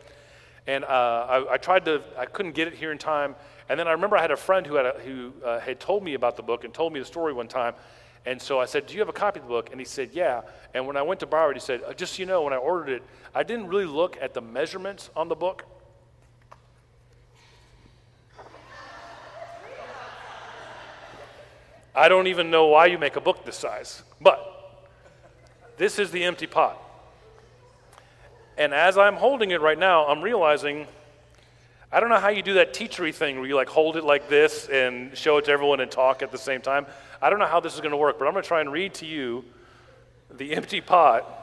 And 0.66 0.84
uh, 0.84 0.88
I, 0.88 1.54
I, 1.54 1.58
tried 1.58 1.86
to, 1.86 2.02
I 2.18 2.26
couldn't 2.26 2.56
get 2.56 2.68
it 2.68 2.74
here 2.74 2.92
in 2.92 2.98
time. 2.98 3.36
And 3.70 3.80
then 3.80 3.88
I 3.88 3.92
remember 3.92 4.18
I 4.18 4.22
had 4.22 4.32
a 4.32 4.36
friend 4.36 4.66
who, 4.66 4.74
had, 4.74 4.88
a, 4.88 5.00
who 5.06 5.32
uh, 5.46 5.60
had 5.60 5.80
told 5.80 6.04
me 6.04 6.16
about 6.16 6.38
the 6.38 6.44
book 6.44 6.64
and 6.64 6.74
told 6.74 6.92
me 6.92 7.00
the 7.00 7.06
story 7.06 7.34
one 7.34 7.48
time. 7.48 7.76
And 8.26 8.42
so 8.42 8.60
I 8.60 8.66
said, 8.66 8.88
Do 8.88 8.94
you 8.94 9.00
have 9.00 9.10
a 9.10 9.14
copy 9.14 9.40
of 9.40 9.46
the 9.46 9.50
book? 9.50 9.70
And 9.72 9.80
he 9.80 9.86
said, 9.86 10.10
Yeah. 10.14 10.42
And 10.74 10.88
when 10.88 10.96
I 10.96 11.02
went 11.02 11.20
to 11.20 11.26
borrow 11.26 11.50
it, 11.52 11.56
he 11.56 11.60
said, 11.60 11.82
uh, 11.86 11.94
Just 11.94 12.16
so 12.16 12.20
you 12.22 12.26
know, 12.26 12.44
when 12.44 12.54
I 12.54 12.58
ordered 12.58 12.90
it, 12.90 13.04
I 13.36 13.44
didn't 13.44 13.68
really 13.68 13.86
look 13.86 14.18
at 14.22 14.34
the 14.34 14.42
measurements 14.42 15.10
on 15.16 15.28
the 15.28 15.36
book. 15.36 15.66
I 21.96 22.10
don't 22.10 22.28
even 22.28 22.50
know 22.50 22.68
why 22.68 22.88
you 22.88 22.98
make 22.98 23.18
a 23.18 23.22
book 23.22 23.46
this 23.46 23.58
size, 23.58 24.02
but 24.20 24.90
this 25.78 26.00
is 26.00 26.10
the 26.10 26.24
empty 26.24 26.48
pot. 26.48 26.80
And 28.58 28.74
as 28.74 28.98
I'm 28.98 29.16
holding 29.16 29.52
it 29.52 29.62
right 29.62 29.78
now, 29.78 30.08
I'm 30.08 30.22
realizing 30.22 30.88
I 31.92 32.00
don't 32.00 32.10
know 32.10 32.20
how 32.20 32.30
you 32.30 32.42
do 32.42 32.56
that 32.56 32.74
teachery 32.74 33.14
thing 33.14 33.38
where 33.38 33.46
you 33.46 33.56
like 33.56 33.70
hold 33.70 33.98
it 33.98 34.04
like 34.04 34.28
this 34.28 34.68
and 34.68 35.16
show 35.16 35.38
it 35.38 35.46
to 35.46 35.52
everyone 35.52 35.80
and 35.80 35.92
talk 35.92 36.24
at 36.24 36.32
the 36.32 36.40
same 36.40 36.60
time. 36.60 36.88
I 37.24 37.30
don't 37.30 37.40
know 37.40 37.46
how 37.46 37.62
this 37.62 37.74
is 37.74 37.80
going 37.80 37.92
to 37.92 37.98
work, 37.98 38.20
but 38.20 38.26
I'm 38.28 38.34
going 38.34 38.44
to 38.44 38.48
try 38.48 38.60
and 38.60 38.70
read 38.70 38.96
to 38.96 39.06
you 39.06 39.46
the 40.30 40.54
empty 40.54 40.82
pot. 40.82 41.40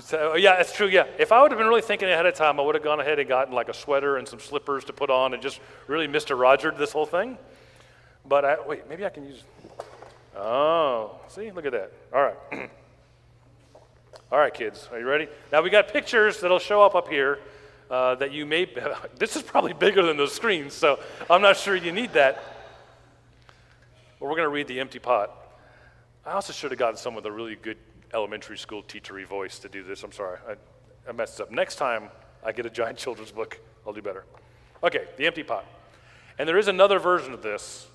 So, 0.00 0.34
yeah, 0.36 0.56
that's 0.56 0.74
true. 0.74 0.86
Yeah. 0.86 1.04
If 1.18 1.30
I 1.30 1.42
would 1.42 1.50
have 1.50 1.58
been 1.58 1.66
really 1.66 1.82
thinking 1.82 2.08
ahead 2.08 2.24
of 2.24 2.34
time, 2.34 2.58
I 2.58 2.62
would 2.62 2.74
have 2.74 2.82
gone 2.82 3.00
ahead 3.00 3.18
and 3.18 3.28
gotten 3.28 3.52
like 3.52 3.68
a 3.68 3.74
sweater 3.74 4.16
and 4.16 4.26
some 4.26 4.40
slippers 4.40 4.84
to 4.86 4.94
put 4.94 5.10
on 5.10 5.34
and 5.34 5.42
just 5.42 5.60
really 5.88 6.08
Mr. 6.08 6.38
Roger 6.38 6.70
this 6.70 6.92
whole 6.92 7.04
thing. 7.04 7.36
But 8.24 8.46
I, 8.46 8.56
wait, 8.66 8.88
maybe 8.88 9.04
I 9.04 9.10
can 9.10 9.26
use. 9.26 9.44
Oh, 10.34 11.20
see, 11.28 11.50
look 11.50 11.66
at 11.66 11.72
that. 11.72 11.92
All 12.14 12.22
right. 12.22 12.70
All 14.32 14.38
right, 14.38 14.54
kids, 14.54 14.88
are 14.90 14.98
you 14.98 15.06
ready? 15.06 15.28
Now 15.52 15.60
we 15.60 15.68
got 15.68 15.88
pictures 15.88 16.40
that'll 16.40 16.58
show 16.58 16.82
up 16.82 16.94
up 16.94 17.08
here 17.08 17.40
uh, 17.90 18.14
that 18.16 18.32
you 18.32 18.46
may. 18.46 18.68
this 19.18 19.36
is 19.36 19.42
probably 19.42 19.72
bigger 19.72 20.02
than 20.02 20.16
those 20.16 20.32
screens, 20.32 20.74
so 20.74 20.98
I'm 21.30 21.42
not 21.42 21.56
sure 21.56 21.76
you 21.76 21.92
need 21.92 22.12
that. 22.14 22.42
But 24.18 24.26
we're 24.26 24.36
going 24.36 24.42
to 24.44 24.48
read 24.48 24.68
the 24.68 24.80
empty 24.80 24.98
pot. 24.98 25.30
I 26.24 26.32
also 26.32 26.52
should 26.52 26.70
have 26.70 26.78
gotten 26.78 26.96
someone 26.96 27.22
with 27.22 27.30
a 27.30 27.34
really 27.34 27.56
good 27.56 27.78
elementary 28.12 28.58
school 28.58 28.82
teachery 28.82 29.26
voice 29.26 29.58
to 29.60 29.68
do 29.68 29.82
this. 29.82 30.02
I'm 30.02 30.12
sorry, 30.12 30.38
I, 30.48 30.56
I 31.08 31.12
messed 31.12 31.40
up. 31.40 31.50
Next 31.50 31.76
time 31.76 32.08
I 32.44 32.52
get 32.52 32.66
a 32.66 32.70
giant 32.70 32.98
children's 33.04 33.32
book, 33.32 33.60
I'll 33.86 33.92
do 33.92 34.02
better. 34.02 34.24
Okay, 34.82 35.04
the 35.16 35.26
empty 35.26 35.42
pot. 35.42 35.64
And 36.38 36.48
there 36.48 36.58
is 36.58 36.68
another 36.68 36.98
version 36.98 37.32
of 37.32 37.42
this 37.42 37.86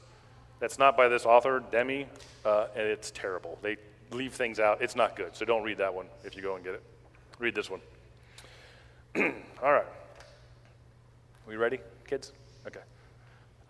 that's 0.59 0.79
not 0.79 0.95
by 0.95 1.07
this 1.07 1.25
author, 1.25 1.63
Demi, 1.71 2.07
uh, 2.45 2.67
and 2.75 2.87
it's 2.87 3.11
terrible. 3.11 3.57
They 3.61 3.77
leave 4.11 4.33
things 4.33 4.59
out. 4.59 4.81
It's 4.81 4.95
not 4.95 5.15
good. 5.15 5.35
So 5.35 5.45
don't 5.45 5.63
read 5.63 5.77
that 5.77 5.93
one 5.93 6.05
if 6.23 6.35
you 6.35 6.41
go 6.41 6.55
and 6.55 6.63
get 6.63 6.75
it. 6.75 6.83
Read 7.39 7.55
this 7.55 7.69
one. 7.69 7.81
All 9.61 9.73
right. 9.73 9.85
We 11.47 11.55
ready, 11.57 11.79
kids? 12.07 12.31
Okay. 12.65 12.79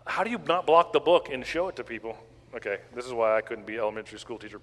How 0.06 0.22
do 0.22 0.30
you 0.30 0.40
not 0.46 0.66
block 0.66 0.92
the 0.92 1.00
book 1.00 1.30
and 1.30 1.44
show 1.44 1.68
it 1.68 1.76
to 1.76 1.84
people? 1.84 2.16
Okay, 2.54 2.78
this 2.94 3.06
is 3.06 3.12
why 3.12 3.36
I 3.36 3.40
couldn't 3.40 3.66
be 3.66 3.78
elementary 3.78 4.18
school 4.18 4.38
teacher. 4.38 4.60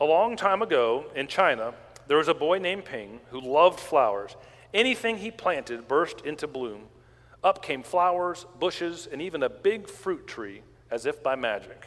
A 0.00 0.04
long 0.04 0.36
time 0.36 0.60
ago 0.60 1.06
in 1.14 1.28
China, 1.28 1.72
there 2.08 2.16
was 2.16 2.28
a 2.28 2.34
boy 2.34 2.58
named 2.58 2.84
Ping 2.84 3.20
who 3.30 3.40
loved 3.40 3.80
flowers. 3.80 4.36
Anything 4.74 5.18
he 5.18 5.30
planted 5.30 5.86
burst 5.86 6.22
into 6.22 6.46
bloom. 6.46 6.82
Up 7.44 7.62
came 7.62 7.82
flowers, 7.82 8.46
bushes, 8.58 9.06
and 9.10 9.22
even 9.22 9.42
a 9.42 9.48
big 9.48 9.88
fruit 9.88 10.26
tree 10.26 10.62
as 10.90 11.06
if 11.06 11.22
by 11.22 11.36
magic. 11.36 11.86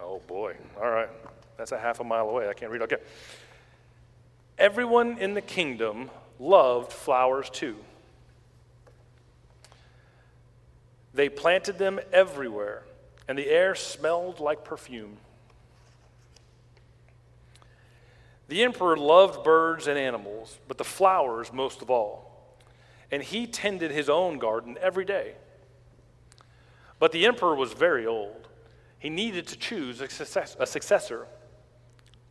Oh 0.00 0.20
boy. 0.26 0.54
All 0.80 0.90
right. 0.90 1.08
That's 1.56 1.72
a 1.72 1.78
half 1.78 2.00
a 2.00 2.04
mile 2.04 2.28
away. 2.28 2.48
I 2.48 2.52
can't 2.52 2.70
read. 2.70 2.82
Okay. 2.82 2.96
Everyone 4.58 5.18
in 5.18 5.34
the 5.34 5.40
kingdom 5.40 6.10
loved 6.38 6.92
flowers 6.92 7.50
too. 7.50 7.76
They 11.14 11.28
planted 11.28 11.78
them 11.78 12.00
everywhere, 12.12 12.84
and 13.28 13.36
the 13.38 13.48
air 13.48 13.74
smelled 13.74 14.40
like 14.40 14.64
perfume. 14.64 15.18
The 18.48 18.62
emperor 18.62 18.96
loved 18.96 19.44
birds 19.44 19.86
and 19.86 19.98
animals, 19.98 20.58
but 20.68 20.78
the 20.78 20.84
flowers 20.84 21.52
most 21.52 21.82
of 21.82 21.90
all. 21.90 22.30
And 23.10 23.22
he 23.22 23.46
tended 23.46 23.90
his 23.90 24.08
own 24.08 24.38
garden 24.38 24.78
every 24.80 25.04
day. 25.04 25.32
But 26.98 27.12
the 27.12 27.26
emperor 27.26 27.54
was 27.54 27.72
very 27.72 28.06
old 28.06 28.48
he 29.02 29.10
needed 29.10 29.48
to 29.48 29.56
choose 29.56 30.00
a, 30.00 30.08
success, 30.08 30.56
a 30.60 30.66
successor 30.66 31.26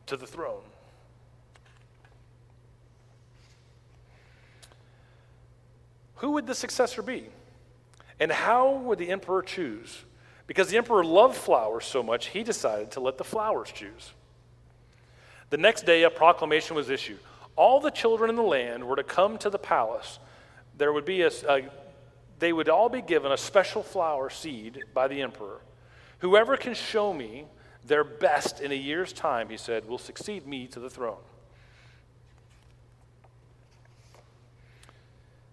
to 0.05 0.15
the 0.15 0.25
throne. 0.25 0.63
Who 6.21 6.31
would 6.31 6.45
the 6.45 6.55
successor 6.55 7.01
be? 7.01 7.25
And 8.19 8.31
how 8.31 8.73
would 8.73 8.99
the 8.99 9.10
emperor 9.10 9.41
choose? 9.41 10.05
Because 10.45 10.69
the 10.69 10.77
emperor 10.77 11.03
loved 11.03 11.36
flowers 11.36 11.86
so 11.86 12.03
much, 12.03 12.27
he 12.27 12.43
decided 12.43 12.91
to 12.91 12.99
let 12.99 13.17
the 13.17 13.23
flowers 13.23 13.71
choose. 13.71 14.13
The 15.49 15.57
next 15.57 15.86
day, 15.86 16.03
a 16.03 16.12
proclamation 16.12 16.75
was 16.75 16.91
issued. 16.91 17.19
All 17.55 17.79
the 17.79 17.89
children 17.89 18.29
in 18.29 18.36
the 18.36 18.43
land 18.43 18.84
were 18.84 18.95
to 18.95 19.03
come 19.03 19.39
to 19.39 19.49
the 19.49 19.57
palace. 19.57 20.19
There 20.77 20.93
would 20.93 21.05
be 21.05 21.23
a, 21.23 21.31
a 21.49 21.63
they 22.38 22.53
would 22.53 22.69
all 22.69 22.89
be 22.89 23.01
given 23.01 23.31
a 23.31 23.38
special 23.38 23.81
flower 23.81 24.29
seed 24.29 24.84
by 24.93 25.07
the 25.07 25.21
emperor. 25.21 25.62
Whoever 26.19 26.55
can 26.55 26.75
show 26.75 27.13
me 27.13 27.45
their 27.86 28.03
best 28.03 28.62
in 28.62 28.71
a 28.71 28.75
year's 28.75 29.12
time, 29.12 29.49
he 29.49 29.57
said, 29.57 29.88
will 29.88 29.97
succeed 29.97 30.45
me 30.45 30.67
to 30.67 30.79
the 30.79 30.89
throne. 30.89 31.21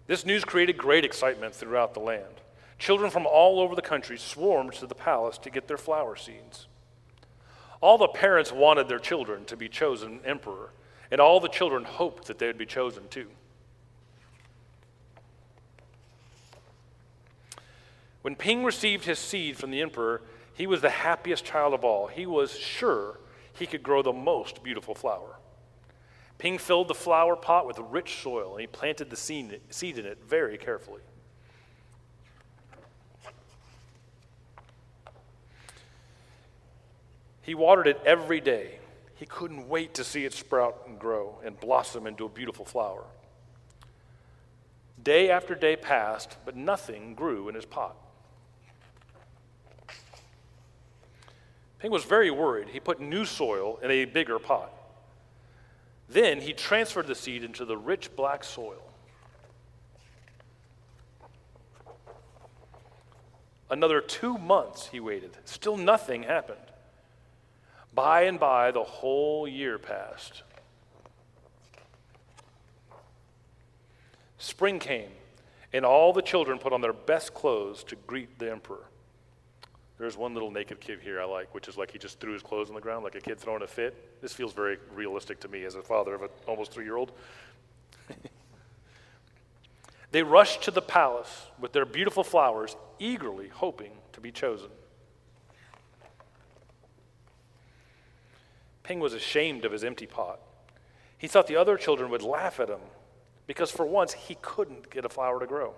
This 0.09 0.25
news 0.25 0.43
created 0.43 0.75
great 0.75 1.05
excitement 1.05 1.53
throughout 1.53 1.93
the 1.93 1.99
land. 1.99 2.41
Children 2.79 3.11
from 3.11 3.27
all 3.27 3.59
over 3.59 3.75
the 3.75 3.81
country 3.83 4.17
swarmed 4.17 4.73
to 4.73 4.87
the 4.87 4.95
palace 4.95 5.37
to 5.37 5.51
get 5.51 5.67
their 5.67 5.77
flower 5.77 6.15
seeds. 6.15 6.65
All 7.79 7.99
the 7.99 8.07
parents 8.07 8.51
wanted 8.51 8.87
their 8.87 8.97
children 8.97 9.45
to 9.45 9.55
be 9.55 9.69
chosen 9.69 10.19
emperor, 10.25 10.71
and 11.11 11.21
all 11.21 11.39
the 11.39 11.47
children 11.47 11.83
hoped 11.83 12.25
that 12.25 12.39
they 12.39 12.47
would 12.47 12.57
be 12.57 12.65
chosen 12.65 13.07
too. 13.09 13.27
When 18.23 18.35
Ping 18.35 18.63
received 18.63 19.05
his 19.05 19.19
seed 19.19 19.57
from 19.57 19.69
the 19.69 19.81
emperor, 19.81 20.23
he 20.55 20.65
was 20.65 20.81
the 20.81 20.89
happiest 20.89 21.45
child 21.45 21.75
of 21.75 21.83
all. 21.83 22.07
He 22.07 22.25
was 22.25 22.57
sure 22.57 23.19
he 23.53 23.67
could 23.67 23.83
grow 23.83 24.01
the 24.01 24.11
most 24.11 24.63
beautiful 24.63 24.95
flower. 24.95 25.38
Ping 26.39 26.57
filled 26.57 26.87
the 26.87 26.95
flower 26.95 27.35
pot 27.35 27.67
with 27.67 27.77
rich 27.79 28.21
soil 28.23 28.53
and 28.53 28.61
he 28.61 28.67
planted 28.67 29.09
the 29.09 29.17
seed 29.17 29.97
in 29.97 30.05
it 30.05 30.17
very 30.25 30.57
carefully. 30.57 31.01
He 37.41 37.53
watered 37.53 37.87
it 37.87 37.99
every 38.05 38.39
day. 38.39 38.79
He 39.15 39.25
couldn't 39.25 39.67
wait 39.67 39.93
to 39.95 40.03
see 40.05 40.23
it 40.23 40.33
sprout 40.33 40.83
and 40.87 40.97
grow 40.97 41.39
and 41.43 41.59
blossom 41.59 42.07
into 42.07 42.23
a 42.23 42.29
beautiful 42.29 42.63
flower. 42.63 43.03
Day 45.03 45.29
after 45.29 45.55
day 45.55 45.75
passed, 45.75 46.37
but 46.45 46.55
nothing 46.55 47.15
grew 47.15 47.49
in 47.49 47.55
his 47.55 47.65
pot. 47.65 47.97
Ping 51.79 51.91
was 51.91 52.05
very 52.05 52.31
worried. 52.31 52.69
He 52.69 52.79
put 52.79 53.01
new 53.01 53.25
soil 53.25 53.77
in 53.83 53.91
a 53.91 54.05
bigger 54.05 54.39
pot. 54.39 54.71
Then 56.09 56.41
he 56.41 56.53
transferred 56.53 57.07
the 57.07 57.15
seed 57.15 57.43
into 57.43 57.65
the 57.65 57.77
rich 57.77 58.15
black 58.15 58.43
soil. 58.43 58.81
Another 63.69 64.01
two 64.01 64.37
months 64.39 64.87
he 64.87 64.99
waited. 64.99 65.37
Still 65.45 65.77
nothing 65.77 66.23
happened. 66.23 66.57
By 67.93 68.23
and 68.23 68.39
by, 68.39 68.71
the 68.71 68.83
whole 68.83 69.47
year 69.47 69.77
passed. 69.77 70.41
Spring 74.39 74.79
came, 74.79 75.11
and 75.73 75.85
all 75.85 76.13
the 76.13 76.21
children 76.21 76.57
put 76.57 76.73
on 76.73 76.81
their 76.81 76.93
best 76.93 77.33
clothes 77.33 77.83
to 77.83 77.95
greet 77.95 78.39
the 78.39 78.51
emperor. 78.51 78.89
There's 79.99 80.15
one 80.15 80.33
little 80.33 80.49
naked 80.49 80.79
kid 80.79 80.99
here 81.01 81.21
I 81.21 81.25
like, 81.25 81.53
which 81.53 81.67
is 81.67 81.77
like 81.77 81.91
he 81.91 81.99
just 81.99 82.21
threw 82.21 82.31
his 82.31 82.41
clothes 82.41 82.69
on 82.69 82.75
the 82.75 82.81
ground 82.81 83.03
like 83.03 83.15
a 83.15 83.21
kid 83.21 83.37
throwing 83.37 83.61
a 83.61 83.67
fit. 83.67 84.21
This 84.21 84.31
feels 84.31 84.53
very 84.53 84.77
realistic 84.95 85.41
to 85.41 85.49
me 85.49 85.65
as 85.65 85.75
a 85.75 85.81
father 85.81 86.15
of 86.15 86.21
an 86.23 86.29
almost 86.47 86.71
three 86.71 86.85
year 86.85 86.95
old. 86.95 87.11
they 90.11 90.23
rushed 90.23 90.63
to 90.63 90.71
the 90.71 90.81
palace 90.81 91.47
with 91.59 91.73
their 91.73 91.85
beautiful 91.85 92.23
flowers, 92.23 92.77
eagerly 92.97 93.49
hoping 93.49 93.91
to 94.13 94.21
be 94.21 94.31
chosen. 94.31 94.69
Ping 98.83 99.01
was 99.01 99.13
ashamed 99.13 99.65
of 99.65 99.73
his 99.73 99.83
empty 99.83 100.07
pot. 100.07 100.39
He 101.17 101.27
thought 101.27 101.47
the 101.47 101.57
other 101.57 101.77
children 101.77 102.09
would 102.09 102.23
laugh 102.23 102.61
at 102.61 102.69
him 102.69 102.79
because 103.47 103.69
for 103.69 103.85
once 103.85 104.13
he 104.13 104.37
couldn't 104.41 104.89
get 104.89 105.03
a 105.03 105.09
flower 105.09 105.41
to 105.41 105.45
grow. 105.45 105.75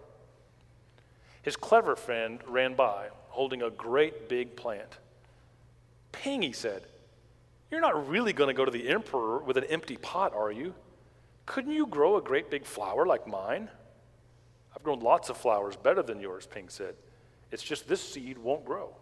His 1.41 1.55
clever 1.55 1.95
friend 1.95 2.39
ran 2.47 2.75
by, 2.75 3.07
holding 3.29 3.61
a 3.61 3.69
great 3.69 4.29
big 4.29 4.55
plant. 4.55 4.97
Ping, 6.11 6.41
he 6.41 6.51
said, 6.51 6.83
You're 7.69 7.81
not 7.81 8.07
really 8.09 8.33
going 8.33 8.49
to 8.49 8.53
go 8.53 8.65
to 8.65 8.71
the 8.71 8.89
emperor 8.89 9.39
with 9.39 9.57
an 9.57 9.63
empty 9.65 9.97
pot, 9.97 10.33
are 10.33 10.51
you? 10.51 10.73
Couldn't 11.45 11.71
you 11.71 11.87
grow 11.87 12.17
a 12.17 12.21
great 12.21 12.51
big 12.51 12.65
flower 12.65 13.05
like 13.05 13.27
mine? 13.27 13.69
I've 14.75 14.83
grown 14.83 14.99
lots 14.99 15.29
of 15.29 15.37
flowers 15.37 15.75
better 15.75 16.03
than 16.03 16.19
yours, 16.19 16.45
Ping 16.45 16.69
said. 16.69 16.95
It's 17.51 17.63
just 17.63 17.87
this 17.87 18.01
seed 18.01 18.37
won't 18.37 18.63
grow. 18.63 18.95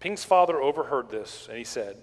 Ping's 0.00 0.24
father 0.24 0.60
overheard 0.60 1.10
this 1.10 1.46
and 1.48 1.58
he 1.58 1.64
said, 1.64 1.96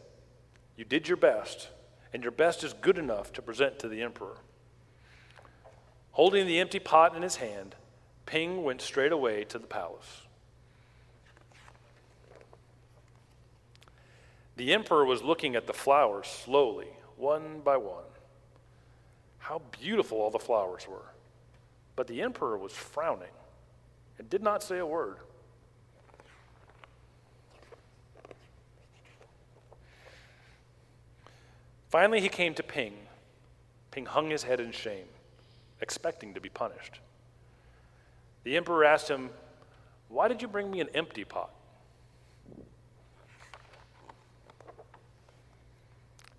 You 0.78 0.86
did 0.86 1.08
your 1.08 1.18
best, 1.18 1.70
and 2.14 2.24
your 2.24 2.32
best 2.32 2.64
is 2.64 2.74
good 2.74 2.98
enough 2.98 3.34
to 3.34 3.42
present 3.42 3.80
to 3.80 3.88
the 3.88 4.02
emperor. 4.02 4.38
Holding 6.14 6.48
the 6.48 6.60
empty 6.60 6.80
pot 6.80 7.16
in 7.16 7.22
his 7.22 7.38
hand, 7.38 7.76
Ping 8.26 8.64
went 8.64 8.82
straight 8.82 9.12
away 9.12 9.44
to 9.46 9.60
the 9.60 9.68
palace. 9.68 10.22
The 14.56 14.74
emperor 14.74 15.06
was 15.06 15.24
looking 15.24 15.56
at 15.56 15.68
the 15.68 15.74
flowers 15.74 16.28
slowly, 16.28 16.90
one 17.18 17.62
by 17.64 17.78
one. 17.78 18.04
How 19.40 19.62
beautiful 19.80 20.20
all 20.20 20.30
the 20.30 20.40
flowers 20.40 20.88
were. 20.88 21.12
But 21.96 22.08
the 22.08 22.22
emperor 22.22 22.58
was 22.58 22.72
frowning 22.72 23.34
and 24.18 24.30
did 24.30 24.44
not 24.44 24.64
say 24.64 24.78
a 24.78 24.86
word. 24.86 25.18
Finally, 31.90 32.22
he 32.22 32.30
came 32.30 32.54
to 32.56 32.64
Ping. 32.64 32.94
Ping 33.92 34.06
hung 34.06 34.30
his 34.30 34.44
head 34.44 34.60
in 34.60 34.72
shame, 34.72 35.06
expecting 35.84 36.34
to 36.34 36.42
be 36.42 36.50
punished. 36.50 37.02
The 38.46 38.58
emperor 38.58 38.86
asked 38.86 39.10
him, 39.10 39.30
Why 40.08 40.28
did 40.28 40.42
you 40.42 40.48
bring 40.48 40.72
me 40.72 40.80
an 40.80 40.88
empty 40.96 41.26
pot? 41.26 41.52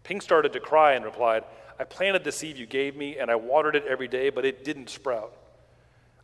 Ping 0.03 0.21
started 0.21 0.53
to 0.55 0.61
cry 0.61 0.95
and 0.95 1.05
replied, 1.05 1.45
I 1.79 1.85
planted 1.85 2.25
the 2.25 2.33
seed 2.33 2.57
you 2.57 2.67
gave 2.67 2.97
me 2.97 3.19
and 3.19 3.31
I 3.31 3.37
watered 3.37 3.77
it 3.77 3.85
every 3.87 4.09
day, 4.09 4.31
but 4.31 4.45
it 4.45 4.65
didn't 4.65 4.91
sprout. 4.91 5.33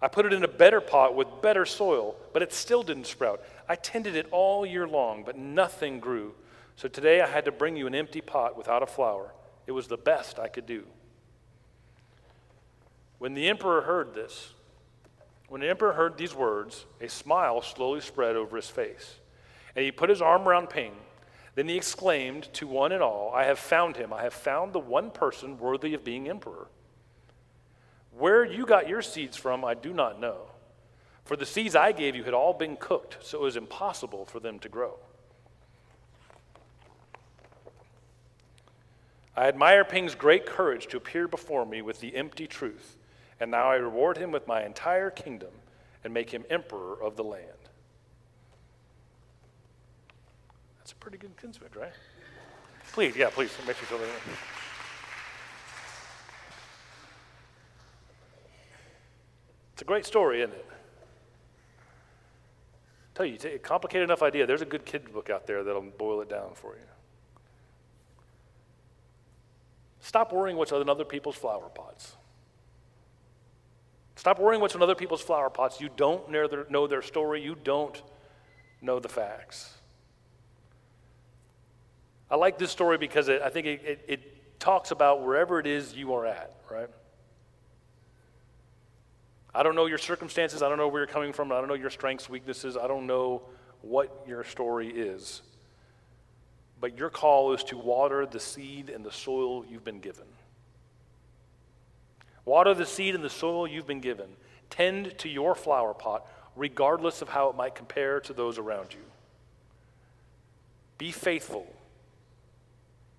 I 0.03 0.09
put 0.09 0.25
it 0.25 0.33
in 0.33 0.43
a 0.43 0.49
better 0.49 0.81
pot 0.81 1.15
with 1.15 1.29
better 1.43 1.67
soil, 1.67 2.17
but 2.33 2.43
it 2.43 2.53
still 2.53 2.83
didn't 2.83 3.07
sprout. 3.07 3.43
I 3.69 3.75
tended 3.77 4.17
it 4.17 4.29
all 4.31 4.65
year 4.65 4.89
long, 4.89 5.25
but 5.25 5.37
nothing 5.37 6.01
grew. 6.01 6.35
So 6.77 6.89
today 6.89 7.21
I 7.21 7.27
had 7.27 7.45
to 7.45 7.53
bring 7.53 7.77
you 7.77 7.87
an 7.87 7.95
empty 7.95 8.23
pot 8.23 8.57
without 8.57 8.83
a 8.83 8.87
flower. 8.87 9.35
It 9.67 9.73
was 9.73 9.89
the 9.89 9.99
best 9.99 10.39
I 10.39 10.49
could 10.49 10.65
do. 10.65 10.87
When 13.21 13.35
the 13.35 13.49
emperor 13.49 13.83
heard 13.83 14.15
this, 14.15 14.55
when 15.47 15.61
the 15.61 15.71
emperor 15.71 15.93
heard 15.93 16.19
these 16.19 16.35
words, 16.35 16.87
a 17.01 17.09
smile 17.09 17.63
slowly 17.63 18.01
spread 18.01 18.35
over 18.35 18.57
his 18.57 18.69
face. 18.69 19.21
And 19.77 19.85
he 19.85 19.93
put 19.93 20.11
his 20.11 20.21
arm 20.21 20.49
around 20.49 20.71
Ping 20.71 20.95
then 21.55 21.69
he 21.69 21.77
exclaimed 21.77 22.49
to 22.55 22.67
one 22.67 22.93
and 22.93 23.03
all, 23.03 23.33
I 23.35 23.45
have 23.45 23.59
found 23.59 23.97
him. 23.97 24.13
I 24.13 24.23
have 24.23 24.33
found 24.33 24.73
the 24.73 24.79
one 24.79 25.11
person 25.11 25.59
worthy 25.59 25.95
of 25.95 26.05
being 26.05 26.29
emperor. 26.29 26.69
Where 28.17 28.45
you 28.45 28.67
got 28.67 28.89
your 28.89 29.03
seeds 29.03 29.37
from, 29.37 29.65
I 29.65 29.75
do 29.75 29.93
not 29.93 30.21
know. 30.21 30.51
For 31.25 31.37
the 31.37 31.47
seeds 31.47 31.77
I 31.77 31.93
gave 31.93 32.17
you 32.17 32.25
had 32.25 32.35
all 32.35 32.55
been 32.55 32.77
cooked, 32.77 33.19
so 33.21 33.39
it 33.39 33.43
was 33.43 33.57
impossible 33.57 34.25
for 34.25 34.41
them 34.41 34.59
to 34.61 34.69
grow. 34.69 34.99
I 39.37 39.47
admire 39.47 39.85
Ping's 39.85 40.15
great 40.15 40.45
courage 40.45 40.87
to 40.89 40.97
appear 40.97 41.29
before 41.29 41.65
me 41.65 41.83
with 41.83 42.01
the 42.01 42.17
empty 42.17 42.47
truth, 42.47 42.97
and 43.41 43.51
now 43.51 43.71
I 43.71 43.77
reward 43.77 44.19
him 44.19 44.31
with 44.31 44.47
my 44.47 44.65
entire 44.65 45.11
kingdom 45.11 45.51
and 46.05 46.13
make 46.13 46.31
him 46.31 46.45
emperor 46.51 47.03
of 47.03 47.17
the 47.17 47.25
land. 47.25 47.45
That's 50.79 50.93
a 50.93 50.97
pretty 50.97 51.19
good 51.19 51.37
kinsman, 51.41 51.71
right? 51.75 51.93
Please, 52.93 53.17
yeah, 53.17 53.31
please, 53.31 53.51
make 53.67 53.81
you 53.81 53.87
feel 53.87 53.99
It's 59.73 59.83
a 59.83 59.85
great 59.85 60.05
story, 60.05 60.43
isn't 60.43 60.53
it? 60.53 60.67
I 63.15 63.17
tell 63.17 63.27
you, 63.27 63.39
a 63.45 63.59
complicated 63.59 64.05
enough 64.05 64.23
idea. 64.23 64.47
There's 64.47 64.63
a 64.63 64.67
good 64.67 64.85
kid 64.85 65.11
book 65.13 65.31
out 65.31 65.47
there 65.47 65.65
that'll 65.65 65.83
boil 65.83 66.21
it 66.21 66.29
down 66.29 66.51
for 66.55 66.75
you. 66.75 66.83
Stop 70.01 70.33
worrying 70.33 70.57
what's 70.57 70.73
in 70.73 70.89
other 70.89 71.05
people's 71.05 71.37
flower 71.37 71.69
pots. 71.75 72.17
Stop 74.21 74.39
worrying 74.39 74.61
what's 74.61 74.75
in 74.75 74.83
other 74.83 74.95
people's 74.95 75.23
flower 75.23 75.49
pots. 75.49 75.81
You 75.81 75.89
don't 75.97 76.31
know 76.31 76.47
their, 76.47 76.67
know 76.69 76.87
their 76.87 77.01
story. 77.01 77.43
You 77.43 77.57
don't 77.65 78.03
know 78.83 79.01
the 79.01 79.09
facts. 79.09 79.73
I 82.31 82.37
like 82.37 82.59
this 82.59 82.71
story 82.71 82.99
because 82.99 83.31
it, 83.31 83.41
I 83.41 83.49
think 83.49 83.67
it, 83.67 83.81
it, 83.83 84.05
it 84.07 84.61
talks 84.61 84.91
about 84.91 85.25
wherever 85.25 85.59
it 85.59 85.67
is 85.67 85.95
you 85.95 86.13
are 86.13 86.27
at, 86.27 86.55
right? 86.71 86.91
I 89.55 89.63
don't 89.63 89.75
know 89.75 89.87
your 89.87 89.97
circumstances. 89.97 90.61
I 90.61 90.69
don't 90.69 90.77
know 90.77 90.89
where 90.89 91.01
you're 91.01 91.07
coming 91.07 91.33
from. 91.33 91.51
I 91.51 91.55
don't 91.55 91.69
know 91.69 91.73
your 91.73 91.89
strengths, 91.89 92.29
weaknesses. 92.29 92.77
I 92.77 92.89
don't 92.89 93.07
know 93.07 93.41
what 93.81 94.27
your 94.29 94.45
story 94.45 94.89
is. 94.91 95.41
But 96.79 96.99
your 96.99 97.09
call 97.09 97.55
is 97.55 97.65
to 97.65 97.79
water 97.79 98.27
the 98.27 98.39
seed 98.39 98.91
and 98.91 99.03
the 99.03 99.13
soil 99.13 99.65
you've 99.65 99.83
been 99.83 100.01
given. 100.01 100.27
Water 102.45 102.75
the 102.75 102.87
seed 102.87 103.15
and 103.15 103.25
the 103.25 103.31
soil 103.31 103.67
you've 103.67 103.87
been 103.87 104.01
given. 104.01 104.31
Tend 104.71 105.17
to 105.19 105.29
your 105.29 105.55
flower 105.55 105.95
pot, 105.95 106.27
regardless 106.57 107.23
of 107.23 107.29
how 107.29 107.49
it 107.51 107.57
might 107.57 107.75
compare 107.75 108.21
to 108.21 108.33
those 108.33 108.59
around 108.59 108.93
you. 108.93 109.01
Be 110.99 111.11
faithful 111.11 111.67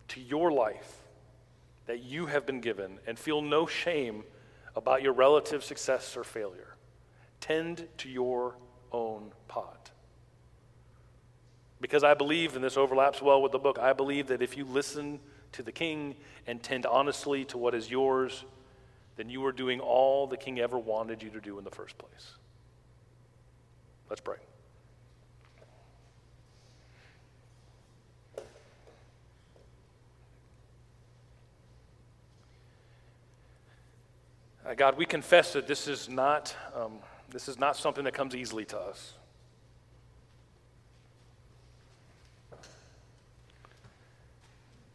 to 0.10 0.22
your 0.22 0.52
life 0.52 0.98
that 1.88 2.04
you 2.04 2.28
have 2.28 2.46
been 2.46 2.62
given 2.62 3.00
and 3.08 3.18
feel 3.18 3.42
no 3.42 3.66
shame 3.66 4.24
about 4.76 5.02
your 5.02 5.14
relative 5.14 5.64
success 5.64 6.16
or 6.16 6.24
failure. 6.24 6.76
Tend 7.40 7.88
to 7.98 8.10
your 8.10 8.56
own 8.92 9.32
pot. 9.48 9.92
Because 11.82 12.04
I 12.04 12.14
believe, 12.14 12.56
and 12.56 12.64
this 12.64 12.78
overlaps 12.78 13.22
well 13.22 13.42
with 13.42 13.52
the 13.52 13.60
book, 13.60 13.80
I 13.80 13.94
believe 13.94 14.28
that 14.28 14.42
if 14.42 14.56
you 14.56 14.66
listen 14.66 15.20
to 15.54 15.64
the 15.64 15.72
king 15.72 16.16
and 16.46 16.62
tend 16.62 16.86
honestly 16.86 17.44
to 17.46 17.58
what 17.58 17.74
is 17.74 17.90
yours, 17.90 18.46
then 19.22 19.30
you 19.30 19.46
are 19.46 19.52
doing 19.52 19.80
all 19.80 20.26
the 20.26 20.36
king 20.36 20.60
ever 20.60 20.80
wanted 20.80 21.22
you 21.22 21.30
to 21.30 21.40
do 21.40 21.60
in 21.60 21.64
the 21.64 21.70
first 21.70 21.96
place. 22.00 22.32
Let's 24.10 24.20
pray. 24.20 24.38
Uh, 34.66 34.74
God, 34.76 34.98
we 34.98 35.06
confess 35.06 35.54
that 35.54 35.68
this 35.68 35.88
is 35.88 36.10
not 36.10 36.56
um, 36.76 36.94
this 37.30 37.48
is 37.48 37.60
not 37.60 37.78
something 37.78 38.06
that 38.06 38.16
comes 38.16 38.34
easily 38.34 38.66
to 38.66 38.80
us. 38.80 39.14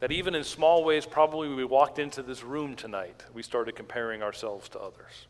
That 0.06 0.12
even 0.12 0.36
in 0.36 0.44
small 0.44 0.84
ways, 0.84 1.04
probably 1.04 1.48
we 1.48 1.64
walked 1.64 1.98
into 1.98 2.22
this 2.22 2.44
room 2.44 2.76
tonight, 2.76 3.24
we 3.34 3.42
started 3.42 3.74
comparing 3.74 4.22
ourselves 4.22 4.68
to 4.68 4.78
others. 4.78 5.26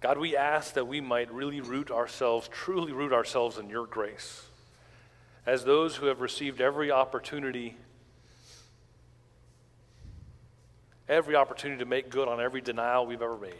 God, 0.00 0.16
we 0.16 0.34
ask 0.34 0.72
that 0.72 0.86
we 0.86 1.02
might 1.02 1.30
really 1.30 1.60
root 1.60 1.90
ourselves, 1.90 2.48
truly 2.48 2.90
root 2.90 3.12
ourselves 3.12 3.58
in 3.58 3.68
your 3.68 3.86
grace 3.86 4.46
as 5.44 5.64
those 5.64 5.96
who 5.96 6.06
have 6.06 6.22
received 6.22 6.62
every 6.62 6.90
opportunity, 6.90 7.76
every 11.06 11.36
opportunity 11.36 11.80
to 11.80 11.84
make 11.84 12.08
good 12.08 12.28
on 12.28 12.40
every 12.40 12.62
denial 12.62 13.04
we've 13.04 13.20
ever 13.20 13.36
made. 13.36 13.52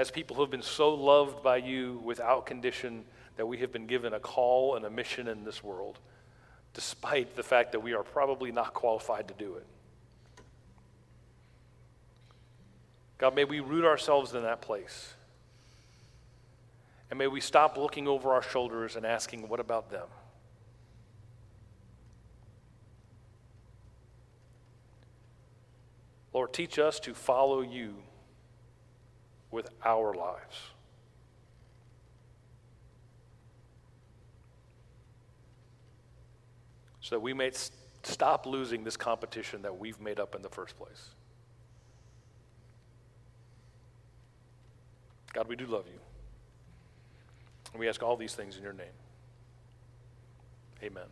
As 0.00 0.10
people 0.10 0.34
who 0.34 0.40
have 0.40 0.50
been 0.50 0.62
so 0.62 0.94
loved 0.94 1.42
by 1.42 1.58
you 1.58 2.00
without 2.02 2.46
condition 2.46 3.04
that 3.36 3.44
we 3.44 3.58
have 3.58 3.70
been 3.70 3.86
given 3.86 4.14
a 4.14 4.18
call 4.18 4.76
and 4.76 4.86
a 4.86 4.88
mission 4.88 5.28
in 5.28 5.44
this 5.44 5.62
world, 5.62 5.98
despite 6.72 7.36
the 7.36 7.42
fact 7.42 7.72
that 7.72 7.80
we 7.80 7.92
are 7.92 8.02
probably 8.02 8.50
not 8.50 8.72
qualified 8.72 9.28
to 9.28 9.34
do 9.34 9.56
it. 9.56 9.66
God, 13.18 13.34
may 13.34 13.44
we 13.44 13.60
root 13.60 13.84
ourselves 13.84 14.32
in 14.32 14.42
that 14.42 14.62
place. 14.62 15.12
And 17.10 17.18
may 17.18 17.26
we 17.26 17.42
stop 17.42 17.76
looking 17.76 18.08
over 18.08 18.32
our 18.32 18.40
shoulders 18.40 18.96
and 18.96 19.04
asking, 19.04 19.50
what 19.50 19.60
about 19.60 19.90
them? 19.90 20.08
Lord, 26.32 26.54
teach 26.54 26.78
us 26.78 26.98
to 27.00 27.12
follow 27.12 27.60
you 27.60 27.96
with 29.50 29.68
our 29.84 30.14
lives. 30.14 30.56
So 37.00 37.16
that 37.16 37.20
we 37.20 37.32
may 37.32 37.50
stop 38.02 38.46
losing 38.46 38.84
this 38.84 38.96
competition 38.96 39.62
that 39.62 39.78
we've 39.78 40.00
made 40.00 40.20
up 40.20 40.34
in 40.34 40.42
the 40.42 40.48
first 40.48 40.76
place. 40.78 41.10
God, 45.32 45.48
we 45.48 45.56
do 45.56 45.66
love 45.66 45.86
you. 45.86 45.98
And 47.72 47.80
we 47.80 47.88
ask 47.88 48.02
all 48.02 48.16
these 48.16 48.34
things 48.34 48.56
in 48.56 48.62
your 48.62 48.72
name. 48.72 48.86
Amen. 50.82 51.06